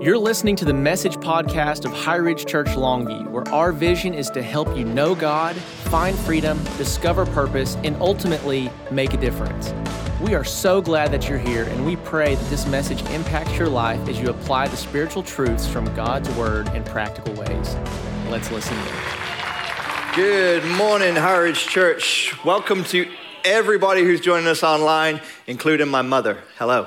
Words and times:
You're 0.00 0.16
listening 0.16 0.56
to 0.56 0.64
the 0.64 0.72
message 0.72 1.16
podcast 1.16 1.84
of 1.84 1.92
High 1.92 2.16
Ridge 2.16 2.46
Church 2.46 2.68
Longview, 2.68 3.28
where 3.28 3.46
our 3.48 3.70
vision 3.70 4.14
is 4.14 4.30
to 4.30 4.40
help 4.40 4.74
you 4.74 4.86
know 4.86 5.14
God, 5.14 5.54
find 5.56 6.18
freedom, 6.20 6.58
discover 6.78 7.26
purpose, 7.26 7.76
and 7.84 7.94
ultimately 7.96 8.70
make 8.90 9.12
a 9.12 9.18
difference. 9.18 9.74
We 10.22 10.34
are 10.34 10.42
so 10.42 10.80
glad 10.80 11.12
that 11.12 11.28
you're 11.28 11.36
here, 11.36 11.64
and 11.64 11.84
we 11.84 11.96
pray 11.96 12.34
that 12.34 12.48
this 12.48 12.66
message 12.66 13.02
impacts 13.10 13.58
your 13.58 13.68
life 13.68 14.08
as 14.08 14.18
you 14.18 14.30
apply 14.30 14.68
the 14.68 14.76
spiritual 14.78 15.22
truths 15.22 15.66
from 15.66 15.84
God's 15.94 16.30
Word 16.30 16.68
in 16.68 16.82
practical 16.84 17.34
ways. 17.34 17.76
Let's 18.30 18.50
listen 18.50 18.78
in. 18.78 18.94
Good 20.16 20.64
morning, 20.78 21.14
High 21.14 21.36
Ridge 21.36 21.66
Church. 21.66 22.34
Welcome 22.42 22.84
to 22.84 23.06
everybody 23.44 24.02
who's 24.02 24.22
joining 24.22 24.48
us 24.48 24.62
online, 24.62 25.20
including 25.46 25.88
my 25.88 26.00
mother. 26.00 26.38
Hello. 26.56 26.86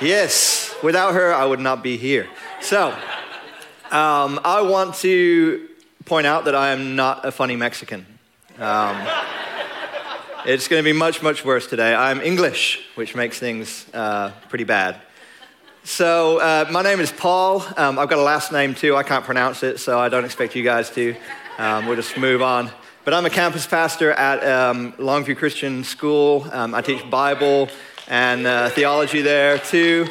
Yes. 0.00 0.57
Without 0.82 1.14
her, 1.14 1.34
I 1.34 1.44
would 1.44 1.58
not 1.58 1.82
be 1.82 1.96
here. 1.96 2.28
So, 2.60 2.90
um, 3.90 4.38
I 4.44 4.62
want 4.62 4.94
to 4.96 5.68
point 6.04 6.26
out 6.26 6.44
that 6.44 6.54
I 6.54 6.70
am 6.70 6.94
not 6.94 7.24
a 7.24 7.32
funny 7.32 7.56
Mexican. 7.56 8.06
Um, 8.60 9.04
it's 10.46 10.68
going 10.68 10.80
to 10.80 10.84
be 10.84 10.96
much, 10.96 11.20
much 11.20 11.44
worse 11.44 11.66
today. 11.66 11.94
I'm 11.94 12.20
English, 12.20 12.80
which 12.94 13.16
makes 13.16 13.40
things 13.40 13.86
uh, 13.92 14.30
pretty 14.48 14.62
bad. 14.62 15.00
So, 15.82 16.38
uh, 16.38 16.66
my 16.70 16.82
name 16.82 17.00
is 17.00 17.10
Paul. 17.10 17.64
Um, 17.76 17.98
I've 17.98 18.08
got 18.08 18.18
a 18.18 18.22
last 18.22 18.52
name 18.52 18.74
too. 18.76 18.94
I 18.94 19.02
can't 19.02 19.24
pronounce 19.24 19.64
it, 19.64 19.80
so 19.80 19.98
I 19.98 20.08
don't 20.08 20.24
expect 20.24 20.54
you 20.54 20.62
guys 20.62 20.90
to. 20.90 21.16
Um, 21.58 21.86
we'll 21.86 21.96
just 21.96 22.16
move 22.16 22.40
on. 22.40 22.70
But 23.04 23.14
I'm 23.14 23.26
a 23.26 23.30
campus 23.30 23.66
pastor 23.66 24.12
at 24.12 24.46
um, 24.46 24.92
Longview 24.92 25.38
Christian 25.38 25.82
School. 25.82 26.46
Um, 26.52 26.72
I 26.72 26.82
teach 26.82 27.08
Bible 27.10 27.68
and 28.06 28.46
uh, 28.46 28.68
theology 28.68 29.22
there 29.22 29.58
too. 29.58 30.06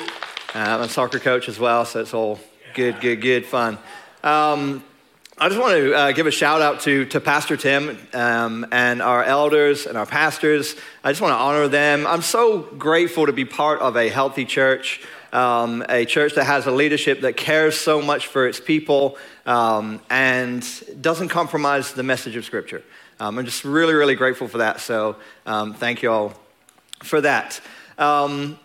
Uh, 0.56 0.60
I'm 0.60 0.82
a 0.82 0.88
soccer 0.90 1.20
coach 1.20 1.50
as 1.50 1.60
well, 1.60 1.84
so 1.84 2.00
it's 2.00 2.14
all 2.14 2.40
good, 2.74 3.02
good, 3.02 3.20
good 3.20 3.46
fun. 3.46 3.78
Um, 4.24 4.82
I 5.38 5.50
just 5.50 5.60
want 5.60 5.74
to 5.74 5.94
uh, 5.94 6.12
give 6.14 6.26
a 6.26 6.32
shout 6.32 6.62
out 6.62 6.80
to, 6.82 7.04
to 7.08 7.20
Pastor 7.20 7.58
Tim 7.58 7.98
um, 8.14 8.66
and 8.72 9.02
our 9.02 9.26
elders 9.26 9.86
and 9.86 9.98
our 9.98 10.06
pastors. 10.06 10.78
I 11.04 11.12
just 11.12 11.22
want 11.22 11.34
to 11.34 11.38
honor 11.38 11.68
them. 11.68 12.08
I'm 12.08 12.22
so 12.22 12.60
grateful 12.60 13.26
to 13.26 13.34
be 13.34 13.44
part 13.44 13.82
of 13.82 13.98
a 13.98 14.08
healthy 14.08 14.46
church, 14.46 15.02
um, 15.34 15.84
a 15.90 16.06
church 16.06 16.36
that 16.36 16.46
has 16.46 16.66
a 16.66 16.72
leadership 16.72 17.22
that 17.22 17.36
cares 17.36 17.78
so 17.78 18.02
much 18.02 18.28
for 18.28 18.48
its 18.48 18.62
people 18.62 19.18
um, 19.46 20.00
and 20.10 20.66
doesn't 21.02 21.28
compromise 21.28 21.92
the 21.92 22.04
message 22.04 22.38
of 22.38 22.46
Scripture. 22.46 22.84
Um, 23.20 23.38
I'm 23.38 23.46
just 23.46 23.66
really, 23.66 23.96
really 23.96 24.16
grateful 24.16 24.48
for 24.48 24.60
that. 24.60 24.80
So 24.80 25.18
um, 25.46 25.74
thank 25.74 26.02
you 26.02 26.10
all 26.10 26.34
for 27.04 27.20
that. 27.20 27.60
Um, 27.98 28.58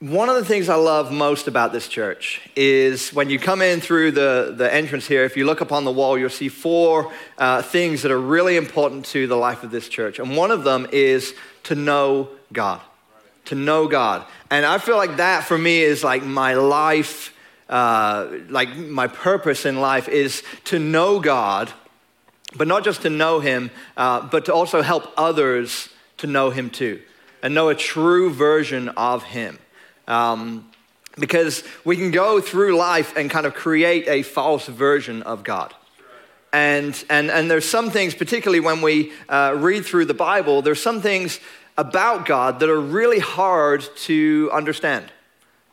one 0.00 0.28
of 0.28 0.34
the 0.34 0.44
things 0.44 0.68
I 0.68 0.74
love 0.74 1.10
most 1.10 1.48
about 1.48 1.72
this 1.72 1.88
church 1.88 2.42
is 2.54 3.14
when 3.14 3.30
you 3.30 3.38
come 3.38 3.62
in 3.62 3.80
through 3.80 4.10
the, 4.10 4.52
the 4.54 4.72
entrance 4.72 5.06
here, 5.06 5.24
if 5.24 5.38
you 5.38 5.46
look 5.46 5.62
up 5.62 5.72
on 5.72 5.84
the 5.84 5.90
wall, 5.90 6.18
you'll 6.18 6.28
see 6.28 6.50
four 6.50 7.10
uh, 7.38 7.62
things 7.62 8.02
that 8.02 8.12
are 8.12 8.20
really 8.20 8.58
important 8.58 9.06
to 9.06 9.26
the 9.26 9.36
life 9.36 9.62
of 9.62 9.70
this 9.70 9.88
church. 9.88 10.18
And 10.18 10.36
one 10.36 10.50
of 10.50 10.64
them 10.64 10.86
is 10.92 11.32
to 11.64 11.74
know 11.74 12.28
God. 12.52 12.82
To 13.46 13.54
know 13.54 13.88
God. 13.88 14.26
And 14.50 14.66
I 14.66 14.76
feel 14.76 14.98
like 14.98 15.16
that 15.16 15.44
for 15.44 15.56
me 15.56 15.80
is 15.80 16.04
like 16.04 16.22
my 16.22 16.52
life, 16.52 17.34
uh, 17.70 18.28
like 18.50 18.76
my 18.76 19.06
purpose 19.06 19.64
in 19.64 19.80
life 19.80 20.08
is 20.08 20.42
to 20.64 20.78
know 20.78 21.20
God, 21.20 21.72
but 22.54 22.68
not 22.68 22.84
just 22.84 23.00
to 23.02 23.10
know 23.10 23.40
Him, 23.40 23.70
uh, 23.96 24.28
but 24.28 24.44
to 24.44 24.52
also 24.52 24.82
help 24.82 25.10
others 25.16 25.88
to 26.18 26.26
know 26.26 26.50
Him 26.50 26.68
too 26.68 27.00
and 27.42 27.54
know 27.54 27.70
a 27.70 27.74
true 27.74 28.28
version 28.28 28.90
of 28.90 29.22
Him. 29.22 29.58
Um, 30.08 30.68
because 31.18 31.64
we 31.84 31.96
can 31.96 32.10
go 32.10 32.40
through 32.40 32.76
life 32.76 33.16
and 33.16 33.30
kind 33.30 33.46
of 33.46 33.54
create 33.54 34.06
a 34.06 34.22
false 34.22 34.66
version 34.66 35.22
of 35.22 35.42
God. 35.44 35.74
And, 36.52 37.04
and, 37.10 37.30
and 37.30 37.50
there's 37.50 37.68
some 37.68 37.90
things, 37.90 38.14
particularly 38.14 38.60
when 38.60 38.80
we 38.82 39.12
uh, 39.28 39.54
read 39.56 39.84
through 39.84 40.06
the 40.06 40.14
Bible, 40.14 40.62
there's 40.62 40.80
some 40.80 41.00
things 41.00 41.40
about 41.76 42.26
God 42.26 42.60
that 42.60 42.68
are 42.68 42.80
really 42.80 43.18
hard 43.18 43.84
to 43.96 44.50
understand. 44.52 45.10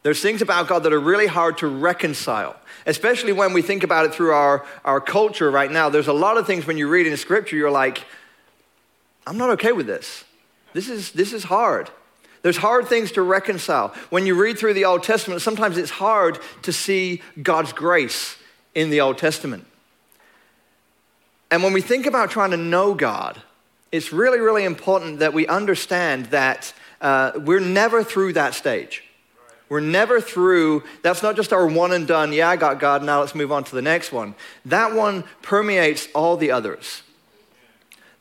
There's 0.04 0.22
things 0.22 0.42
about 0.42 0.68
God 0.68 0.84
that 0.84 0.92
are 0.92 1.00
really 1.00 1.28
hard 1.28 1.58
to 1.60 1.68
reconcile, 1.68 2.58
especially 2.86 3.32
when 3.32 3.54
we 3.54 3.62
think 3.62 3.84
about 3.84 4.06
it 4.06 4.14
through 4.14 4.34
our, 4.34 4.66
our 4.84 5.00
culture 5.00 5.50
right 5.50 5.72
now. 5.72 5.90
There's 5.90 6.10
a 6.10 6.14
lot 6.14 6.38
of 6.38 6.46
things 6.46 6.68
when 6.68 6.78
you 6.78 6.90
read 6.90 7.08
in 7.08 7.16
Scripture, 7.16 7.56
you're 7.56 7.72
like, 7.72 8.04
I'm 9.26 9.38
not 9.38 9.52
okay 9.52 9.72
with 9.72 9.88
this. 9.88 10.26
This 10.74 10.90
is, 10.90 11.14
this 11.14 11.32
is 11.32 11.46
hard. 11.46 11.90
There's 12.44 12.58
hard 12.58 12.88
things 12.88 13.14
to 13.14 13.22
reconcile. 13.22 13.96
When 14.10 14.28
you 14.28 14.36
read 14.36 14.60
through 14.60 14.76
the 14.76 14.86
Old 14.86 15.02
Testament, 15.02 15.42
sometimes 15.42 15.78
it's 15.78 15.90
hard 15.90 16.38
to 16.64 16.74
see 16.74 17.22
God's 17.42 17.74
grace 17.74 18.38
in 18.76 18.90
the 18.90 19.02
Old 19.02 19.18
Testament. 19.18 19.66
And 21.50 21.64
when 21.64 21.74
we 21.74 21.82
think 21.82 22.06
about 22.06 22.32
trying 22.32 22.52
to 22.52 22.58
know 22.58 22.94
God, 22.94 23.42
it's 23.92 24.12
really, 24.12 24.40
really 24.40 24.66
important 24.66 25.20
that 25.20 25.34
we 25.34 25.48
understand 25.48 26.28
that 26.28 26.74
uh, 27.00 27.32
we're 27.36 27.60
never 27.60 28.04
through 28.04 28.34
that 28.34 28.54
stage. 28.54 29.04
We're 29.70 29.80
never 29.80 30.20
through, 30.20 30.84
that's 31.02 31.24
not 31.24 31.36
just 31.36 31.54
our 31.54 31.66
one 31.66 31.94
and 31.94 32.06
done, 32.06 32.34
yeah, 32.34 32.50
I 32.50 32.58
got 32.58 32.80
God, 32.80 33.04
now 33.04 33.22
let's 33.22 33.36
move 33.36 33.52
on 33.52 33.64
to 33.64 33.76
the 33.76 33.82
next 33.82 34.12
one. 34.12 34.36
That 34.66 34.94
one 34.94 35.24
permeates 35.42 36.10
all 36.14 36.36
the 36.36 36.52
others 36.52 37.04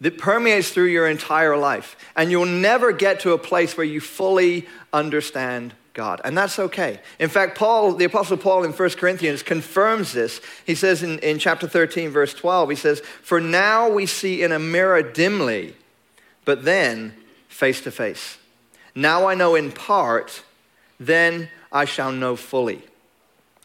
that 0.03 0.19
permeates 0.19 0.71
through 0.71 0.87
your 0.87 1.09
entire 1.09 1.57
life. 1.57 1.97
And 2.17 2.31
you'll 2.31 2.45
never 2.45 2.93
get 2.93 3.21
to 3.21 3.33
a 3.33 3.39
place 3.39 3.77
where 3.77 3.87
you 3.87 4.01
fully 4.01 4.67
understand 4.93 5.75
God. 5.95 6.21
And 6.25 6.37
that's 6.37 6.59
okay. 6.59 7.01
In 7.21 7.29
fact, 7.29 7.57
Paul, 7.57 7.95
the 7.95 8.05
Apostle 8.05 8.37
Paul 8.37 8.65
in 8.65 8.73
1 8.73 8.91
Corinthians 8.91 9.45
confirms 9.45 10.13
this. 10.13 10.41
He 10.67 10.75
says 10.75 11.05
in, 11.05 11.21
in 11.21 11.39
chapter 11.39 11.69
13, 11.69 12.11
verse 12.11 12.35
12, 12.35 12.71
he 12.71 12.77
says, 12.77 13.01
For 13.23 13.41
now 13.41 13.89
we 13.89 14.07
see 14.07 14.43
in 14.43 14.51
a 14.51 14.59
mirror 14.59 15.03
dimly, 15.03 15.77
but 16.45 16.65
then 16.65 17.15
face 17.49 17.81
to 17.83 17.93
face. 17.93 18.39
Now 18.97 19.29
I 19.29 19.35
know 19.35 19.55
in 19.55 19.71
part, 19.71 20.43
then 20.99 21.49
I 21.71 21.85
shall 21.85 22.11
know 22.11 22.35
fully, 22.35 22.83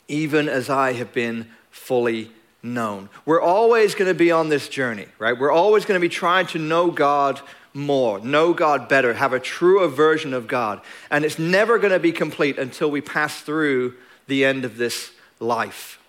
even 0.07 0.47
as 0.47 0.69
I 0.69 0.93
have 0.93 1.13
been 1.13 1.47
fully 1.71 2.31
known. 2.73 3.09
We're 3.25 3.41
always 3.41 3.95
going 3.95 4.09
to 4.09 4.17
be 4.17 4.31
on 4.31 4.49
this 4.49 4.69
journey, 4.69 5.07
right? 5.19 5.37
We're 5.37 5.51
always 5.51 5.85
going 5.85 5.99
to 5.99 6.01
be 6.01 6.09
trying 6.09 6.47
to 6.47 6.59
know 6.59 6.91
God 6.91 7.41
more, 7.73 8.19
know 8.19 8.53
God 8.53 8.89
better, 8.89 9.13
have 9.13 9.33
a 9.33 9.39
truer 9.39 9.87
version 9.87 10.33
of 10.33 10.47
God. 10.47 10.81
And 11.11 11.23
it's 11.23 11.39
never 11.39 11.77
going 11.77 11.93
to 11.93 11.99
be 11.99 12.11
complete 12.11 12.57
until 12.57 12.89
we 12.89 13.01
pass 13.01 13.39
through 13.41 13.95
the 14.27 14.45
end 14.45 14.65
of 14.65 14.77
this 14.77 15.11
life. 15.39 15.99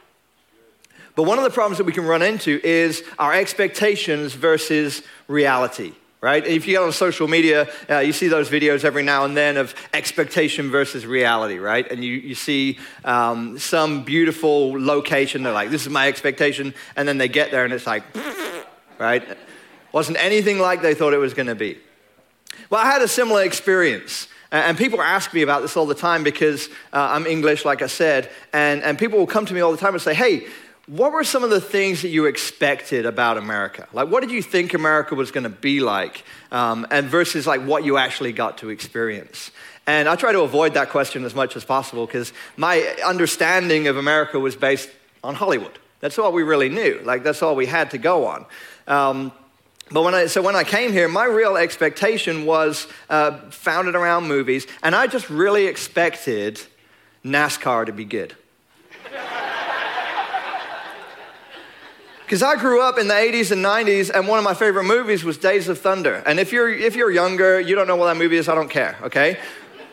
But 1.15 1.25
one 1.25 1.39
of 1.39 1.45
the 1.45 1.51
problems 1.51 1.79
that 1.79 1.85
we 1.85 1.93
can 1.93 2.05
run 2.05 2.23
into 2.23 2.61
is 2.65 3.03
our 3.19 3.35
expectations 3.35 4.35
versus 4.35 5.03
reality 5.27 5.93
right? 6.21 6.45
If 6.45 6.67
you 6.67 6.75
get 6.75 6.83
on 6.83 6.93
social 6.93 7.29
media, 7.29 7.69
uh, 7.89 7.99
you 7.99 8.13
see 8.13 8.29
those 8.29 8.49
videos 8.51 8.85
every 8.85 9.03
now 9.03 9.25
and 9.25 9.37
then 9.37 9.57
of 9.57 9.75
expectation 9.93 10.71
versus 10.71 11.07
reality, 11.07 11.59
right? 11.59 11.91
And 11.91 12.05
you, 12.05 12.15
you 12.15 12.35
see 12.35 12.79
um, 13.05 13.59
some 13.59 14.05
beautiful 14.05 14.73
location, 14.81 15.43
they're 15.43 15.53
like, 15.53 15.71
this 15.71 15.83
is 15.83 15.93
my 15.93 16.09
expectation, 16.09 16.75
and 16.97 17.07
then 17.07 17.19
they 17.19 17.29
get 17.29 17.51
there 17.51 17.65
and 17.65 17.73
it's 17.73 17.87
like, 17.87 18.03
right? 18.99 19.23
Wasn't 19.93 20.19
anything 20.23 20.59
like 20.59 20.83
they 20.83 20.95
thought 20.95 21.15
it 21.15 21.19
was 21.19 21.35
going 21.35 21.47
to 21.47 21.55
be. 21.55 21.79
Well, 22.69 22.81
I 22.85 22.91
had 22.91 23.03
a 23.03 23.09
similar 23.09 23.45
experience. 23.45 24.29
And 24.51 24.79
people 24.79 25.03
ask 25.03 25.35
me 25.35 25.43
about 25.43 25.61
this 25.61 25.77
all 25.77 25.85
the 25.85 25.95
time 25.95 26.25
because 26.25 26.69
uh, 26.93 27.09
I'm 27.11 27.27
English, 27.27 27.67
like 27.67 27.83
I 27.83 27.87
said, 27.87 28.31
and, 28.55 28.83
and 28.83 28.99
people 28.99 29.19
will 29.19 29.27
come 29.27 29.45
to 29.45 29.53
me 29.53 29.61
all 29.61 29.73
the 29.73 29.79
time 29.79 29.93
and 29.93 30.01
say, 30.01 30.15
hey, 30.15 30.47
what 30.89 31.13
were 31.13 31.23
some 31.23 31.45
of 31.45 31.51
the 31.51 31.61
things 31.61 32.03
that 32.03 32.09
you 32.09 32.25
expected 32.25 33.05
about 33.05 33.37
America? 33.37 33.87
Like, 33.93 34.09
what 34.09 34.21
did 34.21 34.31
you 34.31 34.43
think 34.43 34.73
America 34.73 35.15
was 35.15 35.31
going 35.31 35.45
to 35.45 35.51
be 35.51 35.81
like? 35.81 36.25
Um, 36.51 36.87
and 36.91 37.07
versus 37.07 37.47
like 37.47 37.61
what 37.63 37.85
you 37.85 37.99
actually 37.99 38.33
got 38.33 38.59
to 38.59 38.71
experience. 38.71 39.51
And 39.87 40.09
I 40.09 40.17
try 40.17 40.33
to 40.33 40.41
avoid 40.41 40.75
that 40.75 40.89
question 40.89 41.25
as 41.25 41.35
much 41.35 41.57
as 41.57 41.65
possible 41.65 42.07
because 42.07 42.33
my 42.57 42.81
understanding 43.05 43.87
of 43.87 43.99
America 43.99 44.39
was 44.39 44.57
based 44.57 44.89
on 45.23 45.35
Hollywood. 45.35 45.79
That's 46.01 46.19
all 46.19 46.33
we 46.33 46.43
really 46.43 46.71
knew. 46.71 47.01
Like, 47.05 47.23
that's 47.23 47.43
all 47.43 47.55
we 47.55 47.67
had 47.67 47.91
to 47.91 47.99
go 47.99 48.27
on. 48.27 48.47
Um, 48.87 49.33
but 49.91 50.03
when 50.03 50.15
I, 50.15 50.27
so 50.27 50.41
when 50.41 50.57
I 50.57 50.65
came 50.65 50.93
here, 50.93 51.09
my 51.09 51.25
real 51.25 51.57
expectation 51.57 52.47
was 52.47 52.87
uh, 53.11 53.39
founded 53.51 53.95
around 53.95 54.29
movies, 54.29 54.67
and 54.83 54.95
I 54.95 55.07
just 55.07 55.29
really 55.29 55.67
expected 55.67 56.61
NASCAR 57.25 57.87
to 57.87 57.93
be 57.93 58.05
good. 58.05 58.35
Because 62.29 62.43
I 62.43 62.57
grew 62.57 62.83
up 62.83 62.99
in 62.99 63.09
the 63.09 63.15
80s 63.15 63.53
and 63.53 63.65
90s, 63.65 64.11
and 64.11 64.29
one 64.29 64.39
of 64.39 64.45
my 64.45 64.53
favorite 64.53 64.85
movies 64.85 65.25
was 65.25 65.39
Days 65.39 65.67
of 65.71 65.79
Thunder. 65.79 66.23
And 66.27 66.39
if 66.39 66.53
you're, 66.53 66.69
if 66.69 66.95
you're 66.95 67.11
younger, 67.11 67.59
you 67.59 67.75
don't 67.75 67.87
know 67.87 67.97
what 67.97 68.05
that 68.05 68.19
movie 68.19 68.37
is, 68.37 68.51
I 68.51 68.55
don't 68.55 68.69
care, 68.69 68.99
okay? 69.05 69.39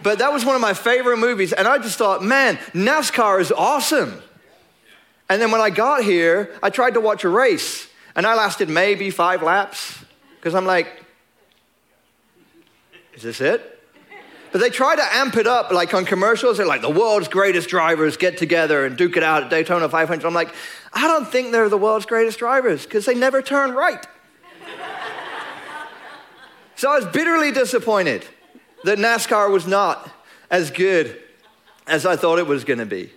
But 0.04 0.20
that 0.20 0.34
was 0.34 0.44
one 0.44 0.54
of 0.54 0.60
my 0.60 0.74
favorite 0.74 1.16
movies, 1.16 1.54
and 1.54 1.66
I 1.66 1.78
just 1.78 1.98
thought, 1.98 2.22
man, 2.22 2.58
NASCAR 2.74 3.40
is 3.40 3.54
awesome. 3.54 4.22
And 5.30 5.42
then 5.42 5.50
when 5.50 5.62
I 5.62 5.70
got 5.70 6.04
here, 6.04 6.54
I 6.62 6.72
tried 6.72 6.96
to 6.96 7.00
watch 7.00 7.24
a 7.24 7.30
race, 7.30 7.88
and 8.18 8.28
I 8.28 8.36
lasted 8.36 8.68
maybe 8.68 9.12
five 9.12 9.42
laps, 9.42 10.04
because 10.36 10.56
I'm 10.56 10.66
like, 10.66 10.90
is 13.14 13.24
this 13.24 13.40
it? 13.40 13.76
But 14.52 14.62
they 14.62 14.70
try 14.70 14.96
to 14.96 15.04
amp 15.16 15.36
it 15.36 15.48
up, 15.48 15.72
like 15.72 15.94
on 15.94 16.06
commercials. 16.06 16.58
They're 16.58 16.66
like, 16.66 16.82
the 16.82 16.90
world's 16.90 17.28
greatest 17.28 17.68
drivers 17.68 18.16
get 18.16 18.38
together 18.38 18.86
and 18.86 18.96
duke 18.96 19.18
it 19.18 19.24
out 19.24 19.44
at 19.44 19.50
Daytona 19.50 19.90
500. 19.90 20.26
I'm 20.26 20.34
like, 20.34 20.56
I 20.96 21.08
don't 21.08 21.28
think 21.28 21.52
they're 21.52 21.68
the 21.68 21.78
world's 21.78 22.06
greatest 22.06 22.40
drivers 22.40 22.86
because 22.86 23.06
they 23.06 23.14
never 23.14 23.42
turn 23.42 23.76
right. 23.76 24.08
so 26.78 26.90
I 26.90 26.96
was 26.96 27.06
bitterly 27.08 27.52
disappointed 27.52 28.26
that 28.86 28.98
NASCAR 28.98 29.52
was 29.52 29.68
not 29.68 30.10
as 30.50 30.72
good 30.72 31.22
as 31.86 32.06
I 32.06 32.16
thought 32.16 32.40
it 32.40 32.48
was 32.48 32.64
going 32.64 32.80
to 32.80 32.86
be. 32.86 33.12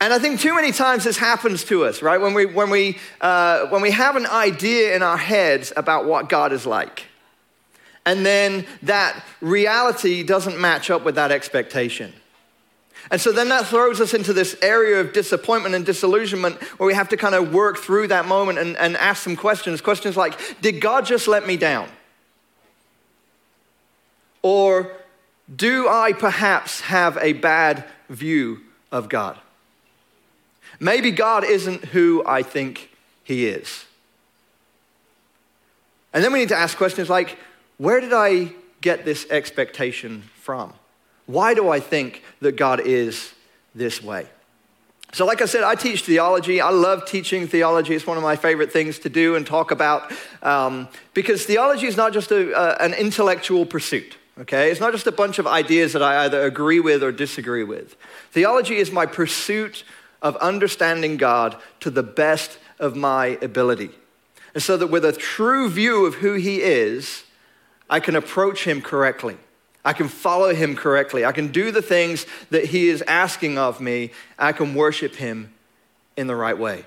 And 0.00 0.12
I 0.12 0.18
think 0.18 0.40
too 0.40 0.54
many 0.54 0.72
times 0.72 1.04
this 1.04 1.18
happens 1.18 1.64
to 1.64 1.84
us, 1.84 2.02
right? 2.02 2.20
When 2.20 2.32
we, 2.32 2.46
when, 2.46 2.70
we, 2.70 2.98
uh, 3.20 3.66
when 3.66 3.82
we 3.82 3.90
have 3.90 4.16
an 4.16 4.26
idea 4.26 4.94
in 4.94 5.02
our 5.02 5.16
heads 5.16 5.72
about 5.76 6.06
what 6.06 6.28
God 6.28 6.52
is 6.52 6.64
like, 6.64 7.04
and 8.06 8.24
then 8.24 8.64
that 8.84 9.22
reality 9.40 10.22
doesn't 10.22 10.58
match 10.58 10.88
up 10.88 11.04
with 11.04 11.16
that 11.16 11.30
expectation. 11.30 12.14
And 13.10 13.20
so 13.20 13.32
then 13.32 13.48
that 13.48 13.66
throws 13.66 14.00
us 14.00 14.12
into 14.12 14.32
this 14.32 14.56
area 14.60 15.00
of 15.00 15.12
disappointment 15.12 15.74
and 15.74 15.84
disillusionment 15.84 16.62
where 16.78 16.86
we 16.86 16.94
have 16.94 17.08
to 17.10 17.16
kind 17.16 17.34
of 17.34 17.52
work 17.54 17.78
through 17.78 18.08
that 18.08 18.26
moment 18.26 18.58
and, 18.58 18.76
and 18.76 18.96
ask 18.96 19.22
some 19.22 19.36
questions. 19.36 19.80
Questions 19.80 20.16
like 20.16 20.60
Did 20.60 20.80
God 20.80 21.06
just 21.06 21.26
let 21.26 21.46
me 21.46 21.56
down? 21.56 21.88
Or 24.42 24.92
do 25.54 25.88
I 25.88 26.12
perhaps 26.12 26.82
have 26.82 27.16
a 27.18 27.32
bad 27.32 27.84
view 28.08 28.60
of 28.92 29.08
God? 29.08 29.38
Maybe 30.78 31.10
God 31.10 31.44
isn't 31.44 31.86
who 31.86 32.22
I 32.26 32.42
think 32.42 32.90
he 33.24 33.46
is. 33.46 33.86
And 36.12 36.22
then 36.22 36.32
we 36.32 36.38
need 36.38 36.48
to 36.50 36.56
ask 36.56 36.76
questions 36.76 37.08
like 37.08 37.38
where 37.78 38.00
did 38.00 38.12
I 38.12 38.52
get 38.80 39.04
this 39.04 39.26
expectation 39.30 40.22
from? 40.34 40.72
Why 41.28 41.52
do 41.52 41.68
I 41.68 41.78
think 41.78 42.22
that 42.40 42.56
God 42.56 42.80
is 42.80 43.34
this 43.74 44.02
way? 44.02 44.26
So, 45.12 45.26
like 45.26 45.42
I 45.42 45.44
said, 45.44 45.62
I 45.62 45.74
teach 45.74 46.02
theology. 46.02 46.60
I 46.60 46.70
love 46.70 47.04
teaching 47.04 47.46
theology. 47.46 47.94
It's 47.94 48.06
one 48.06 48.16
of 48.16 48.22
my 48.22 48.34
favorite 48.34 48.72
things 48.72 48.98
to 49.00 49.10
do 49.10 49.36
and 49.36 49.46
talk 49.46 49.70
about 49.70 50.10
um, 50.42 50.88
because 51.12 51.44
theology 51.44 51.86
is 51.86 51.98
not 51.98 52.14
just 52.14 52.30
a, 52.30 52.54
uh, 52.54 52.76
an 52.80 52.94
intellectual 52.94 53.66
pursuit, 53.66 54.16
okay? 54.40 54.70
It's 54.70 54.80
not 54.80 54.92
just 54.92 55.06
a 55.06 55.12
bunch 55.12 55.38
of 55.38 55.46
ideas 55.46 55.92
that 55.92 56.02
I 56.02 56.24
either 56.24 56.42
agree 56.46 56.80
with 56.80 57.02
or 57.02 57.12
disagree 57.12 57.64
with. 57.64 57.94
Theology 58.30 58.76
is 58.76 58.90
my 58.90 59.04
pursuit 59.04 59.84
of 60.22 60.34
understanding 60.36 61.18
God 61.18 61.56
to 61.80 61.90
the 61.90 62.02
best 62.02 62.58
of 62.78 62.96
my 62.96 63.38
ability. 63.42 63.90
And 64.54 64.62
so 64.62 64.78
that 64.78 64.86
with 64.86 65.04
a 65.04 65.12
true 65.12 65.68
view 65.68 66.06
of 66.06 66.16
who 66.16 66.34
He 66.34 66.62
is, 66.62 67.24
I 67.90 68.00
can 68.00 68.16
approach 68.16 68.64
Him 68.64 68.80
correctly. 68.80 69.36
I 69.88 69.94
can 69.94 70.08
follow 70.08 70.52
Him 70.52 70.76
correctly. 70.76 71.24
I 71.24 71.32
can 71.32 71.48
do 71.48 71.70
the 71.70 71.80
things 71.80 72.26
that 72.50 72.66
He 72.66 72.90
is 72.90 73.00
asking 73.08 73.56
of 73.56 73.80
me. 73.80 74.10
I 74.38 74.52
can 74.52 74.74
worship 74.74 75.14
Him 75.14 75.50
in 76.14 76.26
the 76.26 76.36
right 76.36 76.58
way. 76.58 76.84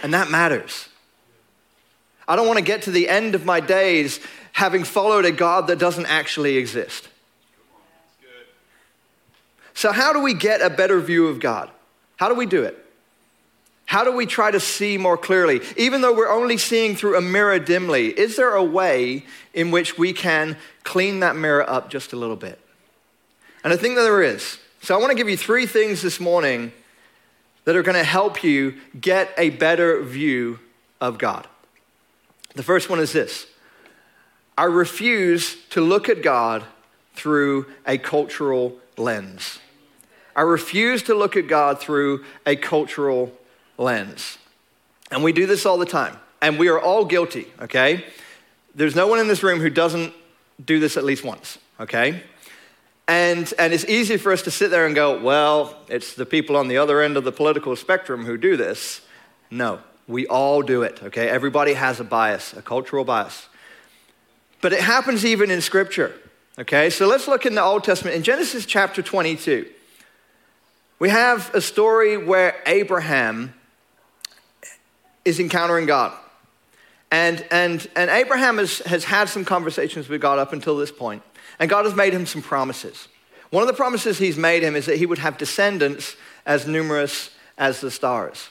And 0.00 0.14
that 0.14 0.30
matters. 0.30 0.88
I 2.28 2.36
don't 2.36 2.46
want 2.46 2.60
to 2.60 2.64
get 2.64 2.82
to 2.82 2.92
the 2.92 3.08
end 3.08 3.34
of 3.34 3.44
my 3.44 3.58
days 3.58 4.20
having 4.52 4.84
followed 4.84 5.24
a 5.24 5.32
God 5.32 5.66
that 5.66 5.80
doesn't 5.80 6.06
actually 6.06 6.58
exist. 6.58 7.08
So, 9.74 9.90
how 9.90 10.12
do 10.12 10.20
we 10.20 10.32
get 10.32 10.62
a 10.62 10.70
better 10.70 11.00
view 11.00 11.26
of 11.26 11.40
God? 11.40 11.72
How 12.18 12.28
do 12.28 12.36
we 12.36 12.46
do 12.46 12.62
it? 12.62 12.78
How 13.90 14.04
do 14.04 14.12
we 14.12 14.24
try 14.24 14.52
to 14.52 14.60
see 14.60 14.98
more 14.98 15.18
clearly? 15.18 15.60
Even 15.76 16.00
though 16.00 16.14
we're 16.14 16.30
only 16.30 16.58
seeing 16.58 16.94
through 16.94 17.18
a 17.18 17.20
mirror 17.20 17.58
dimly, 17.58 18.16
is 18.16 18.36
there 18.36 18.54
a 18.54 18.62
way 18.62 19.24
in 19.52 19.72
which 19.72 19.98
we 19.98 20.12
can 20.12 20.56
clean 20.84 21.18
that 21.20 21.34
mirror 21.34 21.68
up 21.68 21.90
just 21.90 22.12
a 22.12 22.16
little 22.16 22.36
bit? 22.36 22.60
And 23.64 23.72
I 23.72 23.76
think 23.76 23.96
that 23.96 24.02
there 24.02 24.22
is. 24.22 24.60
So 24.80 24.94
I 24.94 24.98
want 24.98 25.10
to 25.10 25.16
give 25.16 25.28
you 25.28 25.36
three 25.36 25.66
things 25.66 26.02
this 26.02 26.20
morning 26.20 26.70
that 27.64 27.74
are 27.74 27.82
going 27.82 27.96
to 27.96 28.04
help 28.04 28.44
you 28.44 28.74
get 29.00 29.30
a 29.36 29.50
better 29.50 30.04
view 30.04 30.60
of 31.00 31.18
God. 31.18 31.48
The 32.54 32.62
first 32.62 32.90
one 32.90 33.00
is 33.00 33.12
this 33.12 33.48
I 34.56 34.66
refuse 34.66 35.56
to 35.70 35.80
look 35.80 36.08
at 36.08 36.22
God 36.22 36.62
through 37.14 37.66
a 37.84 37.98
cultural 37.98 38.78
lens. 38.96 39.58
I 40.36 40.42
refuse 40.42 41.02
to 41.02 41.14
look 41.16 41.36
at 41.36 41.48
God 41.48 41.80
through 41.80 42.24
a 42.46 42.54
cultural 42.54 43.32
lens. 43.80 44.38
And 45.10 45.24
we 45.24 45.32
do 45.32 45.46
this 45.46 45.66
all 45.66 45.78
the 45.78 45.86
time. 45.86 46.16
And 46.40 46.58
we 46.58 46.68
are 46.68 46.78
all 46.78 47.04
guilty, 47.04 47.46
okay? 47.60 48.04
There's 48.74 48.94
no 48.94 49.06
one 49.06 49.18
in 49.18 49.26
this 49.26 49.42
room 49.42 49.60
who 49.60 49.70
doesn't 49.70 50.12
do 50.64 50.78
this 50.78 50.96
at 50.96 51.04
least 51.04 51.24
once, 51.24 51.58
okay? 51.80 52.22
And, 53.08 53.52
and 53.58 53.72
it's 53.72 53.84
easy 53.86 54.16
for 54.16 54.32
us 54.32 54.42
to 54.42 54.50
sit 54.50 54.70
there 54.70 54.86
and 54.86 54.94
go, 54.94 55.20
well, 55.20 55.76
it's 55.88 56.14
the 56.14 56.24
people 56.24 56.56
on 56.56 56.68
the 56.68 56.78
other 56.78 57.02
end 57.02 57.16
of 57.16 57.24
the 57.24 57.32
political 57.32 57.74
spectrum 57.74 58.24
who 58.24 58.38
do 58.38 58.56
this. 58.56 59.00
No, 59.50 59.80
we 60.06 60.26
all 60.28 60.62
do 60.62 60.82
it, 60.82 61.02
okay? 61.02 61.28
Everybody 61.28 61.74
has 61.74 61.98
a 61.98 62.04
bias, 62.04 62.52
a 62.52 62.62
cultural 62.62 63.04
bias. 63.04 63.48
But 64.60 64.72
it 64.72 64.80
happens 64.80 65.24
even 65.24 65.50
in 65.50 65.60
Scripture, 65.60 66.14
okay? 66.58 66.88
So 66.90 67.06
let's 67.06 67.26
look 67.26 67.44
in 67.44 67.54
the 67.54 67.62
Old 67.62 67.84
Testament. 67.84 68.16
In 68.16 68.22
Genesis 68.22 68.64
chapter 68.64 69.02
22, 69.02 69.66
we 70.98 71.08
have 71.08 71.52
a 71.54 71.60
story 71.60 72.16
where 72.16 72.62
Abraham 72.66 73.54
is 75.24 75.40
encountering 75.40 75.86
God. 75.86 76.12
And, 77.10 77.44
and, 77.50 77.86
and 77.96 78.10
Abraham 78.10 78.58
has, 78.58 78.78
has 78.80 79.04
had 79.04 79.28
some 79.28 79.44
conversations 79.44 80.08
with 80.08 80.20
God 80.20 80.38
up 80.38 80.52
until 80.52 80.76
this 80.76 80.92
point, 80.92 81.22
and 81.58 81.68
God 81.68 81.84
has 81.84 81.94
made 81.94 82.12
him 82.12 82.26
some 82.26 82.42
promises. 82.42 83.08
One 83.50 83.62
of 83.62 83.66
the 83.66 83.74
promises 83.74 84.18
he's 84.18 84.36
made 84.36 84.62
him 84.62 84.76
is 84.76 84.86
that 84.86 84.96
he 84.96 85.06
would 85.06 85.18
have 85.18 85.36
descendants 85.36 86.16
as 86.46 86.66
numerous 86.66 87.30
as 87.58 87.80
the 87.80 87.90
stars. 87.90 88.48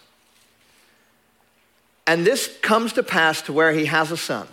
And 2.05 2.25
this 2.25 2.57
comes 2.61 2.93
to 2.93 3.03
pass 3.03 3.41
to 3.43 3.53
where 3.53 3.71
he 3.71 3.85
has 3.85 4.11
a 4.11 4.17
son. 4.17 4.47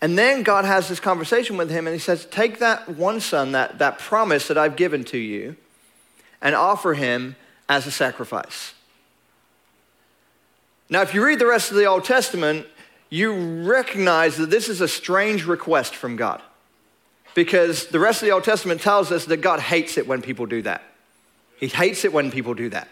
And 0.00 0.18
then 0.18 0.42
God 0.42 0.64
has 0.64 0.88
this 0.88 0.98
conversation 0.98 1.56
with 1.56 1.70
him, 1.70 1.86
and 1.86 1.94
he 1.94 2.00
says, 2.00 2.26
Take 2.26 2.58
that 2.58 2.88
one 2.88 3.20
son, 3.20 3.52
that, 3.52 3.78
that 3.78 3.98
promise 3.98 4.48
that 4.48 4.58
I've 4.58 4.76
given 4.76 5.04
to 5.04 5.18
you, 5.18 5.56
and 6.40 6.54
offer 6.54 6.94
him 6.94 7.36
as 7.68 7.86
a 7.86 7.90
sacrifice. 7.90 8.74
Now, 10.92 11.00
if 11.00 11.14
you 11.14 11.24
read 11.24 11.38
the 11.38 11.46
rest 11.46 11.70
of 11.70 11.78
the 11.78 11.86
Old 11.86 12.04
Testament, 12.04 12.66
you 13.08 13.64
recognize 13.64 14.36
that 14.36 14.50
this 14.50 14.68
is 14.68 14.82
a 14.82 14.86
strange 14.88 15.46
request 15.46 15.94
from 15.94 16.16
God. 16.16 16.42
Because 17.34 17.86
the 17.86 17.98
rest 17.98 18.20
of 18.20 18.26
the 18.26 18.32
Old 18.32 18.44
Testament 18.44 18.82
tells 18.82 19.10
us 19.10 19.24
that 19.24 19.38
God 19.38 19.58
hates 19.58 19.96
it 19.96 20.06
when 20.06 20.20
people 20.20 20.44
do 20.44 20.60
that. 20.62 20.82
He 21.58 21.68
hates 21.68 22.04
it 22.04 22.12
when 22.12 22.30
people 22.30 22.52
do 22.52 22.68
that. 22.68 22.88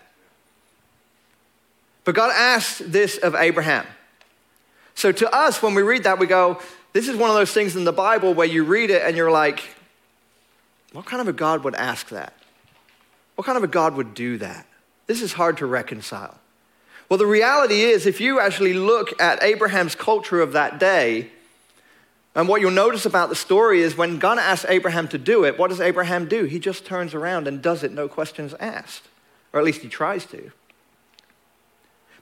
But 2.04 2.14
God 2.14 2.33
asked 2.35 2.90
this 2.90 3.19
of 3.19 3.35
Abraham. 3.35 3.85
So 4.95 5.12
to 5.12 5.30
us, 5.30 5.62
when 5.62 5.75
we 5.75 5.83
read 5.83 6.04
that, 6.04 6.19
we 6.19 6.26
go, 6.26 6.59
this 6.95 7.07
is 7.07 7.19
one 7.19 7.28
of 7.28 7.37
those 7.37 7.52
things 7.52 7.76
in 7.76 7.85
the 7.85 7.92
Bible 7.92 8.33
where 8.33 8.47
you 8.47 8.64
read 8.64 8.88
it 8.88 9.02
and 9.02 9.14
you're 9.14 9.30
like, 9.30 9.62
what 10.95 11.04
kind 11.04 11.21
of 11.21 11.28
a 11.28 11.35
God 11.35 11.64
would 11.64 11.75
ask 11.75 12.09
that? 12.09 12.33
What 13.35 13.45
kind 13.45 13.59
of 13.59 13.64
a 13.64 13.69
God 13.69 13.95
would 13.97 14.14
do 14.14 14.38
that? 14.38 14.66
This 15.07 15.21
is 15.21 15.35
hard 15.35 15.59
to 15.59 15.66
reconcile. 15.66 16.39
Well, 17.11 17.19
the 17.19 17.26
reality 17.26 17.83
is, 17.83 18.07
if 18.07 18.21
you 18.21 18.38
actually 18.38 18.73
look 18.73 19.21
at 19.21 19.43
Abraham's 19.43 19.97
culture 19.97 20.40
of 20.40 20.52
that 20.52 20.79
day, 20.79 21.29
and 22.37 22.47
what 22.47 22.61
you'll 22.61 22.71
notice 22.71 23.05
about 23.05 23.29
the 23.29 23.35
story 23.35 23.83
is 23.83 23.97
when 23.97 24.21
God 24.21 24.38
asks 24.38 24.64
Abraham 24.69 25.09
to 25.09 25.19
do 25.19 25.45
it, 25.45 25.59
what 25.59 25.71
does 25.71 25.81
Abraham 25.81 26.29
do? 26.29 26.45
He 26.45 26.61
just 26.61 26.87
turns 26.87 27.12
around 27.12 27.49
and 27.49 27.61
does 27.61 27.83
it, 27.83 27.90
no 27.90 28.07
questions 28.07 28.55
asked. 28.61 29.02
Or 29.52 29.59
at 29.59 29.67
least 29.67 29.83
he 29.83 29.88
tries 29.88 30.25
to. 30.26 30.52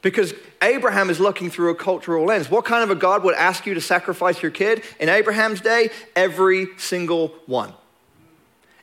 Because 0.01 0.33
Abraham 0.63 1.11
is 1.11 1.21
looking 1.21 1.51
through 1.51 1.71
a 1.71 1.75
cultural 1.75 2.25
lens. 2.25 2.51
What 2.51 2.65
kind 2.65 2.83
of 2.83 2.89
a 2.89 2.95
God 2.99 3.23
would 3.25 3.35
ask 3.35 3.67
you 3.67 3.75
to 3.75 3.83
sacrifice 3.83 4.41
your 4.41 4.51
kid? 4.51 4.83
In 4.99 5.11
Abraham's 5.11 5.61
day, 5.61 5.91
every 6.17 6.69
single 6.79 7.35
one. 7.45 7.75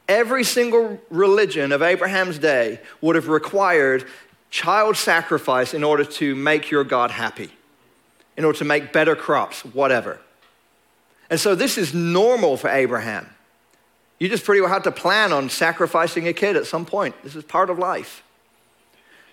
Every 0.07 0.43
single 0.43 1.01
religion 1.09 1.71
of 1.71 1.81
Abraham's 1.81 2.37
day 2.37 2.79
would 3.01 3.15
have 3.15 3.27
required 3.27 4.05
child 4.49 4.97
sacrifice 4.97 5.73
in 5.73 5.83
order 5.83 6.05
to 6.05 6.35
make 6.35 6.71
your 6.71 6.83
God 6.83 7.11
happy, 7.11 7.51
in 8.37 8.45
order 8.45 8.57
to 8.59 8.65
make 8.65 8.93
better 8.93 9.15
crops, 9.15 9.65
whatever. 9.65 10.19
And 11.29 11.39
so 11.39 11.55
this 11.55 11.77
is 11.77 11.93
normal 11.93 12.57
for 12.57 12.69
Abraham. 12.69 13.29
You 14.19 14.29
just 14.29 14.45
pretty 14.45 14.61
well 14.61 14.69
have 14.69 14.83
to 14.83 14.91
plan 14.91 15.33
on 15.33 15.49
sacrificing 15.49 16.27
a 16.27 16.33
kid 16.33 16.55
at 16.55 16.65
some 16.65 16.85
point. 16.85 17.15
This 17.23 17.35
is 17.35 17.43
part 17.43 17.69
of 17.69 17.77
life. 17.77 18.23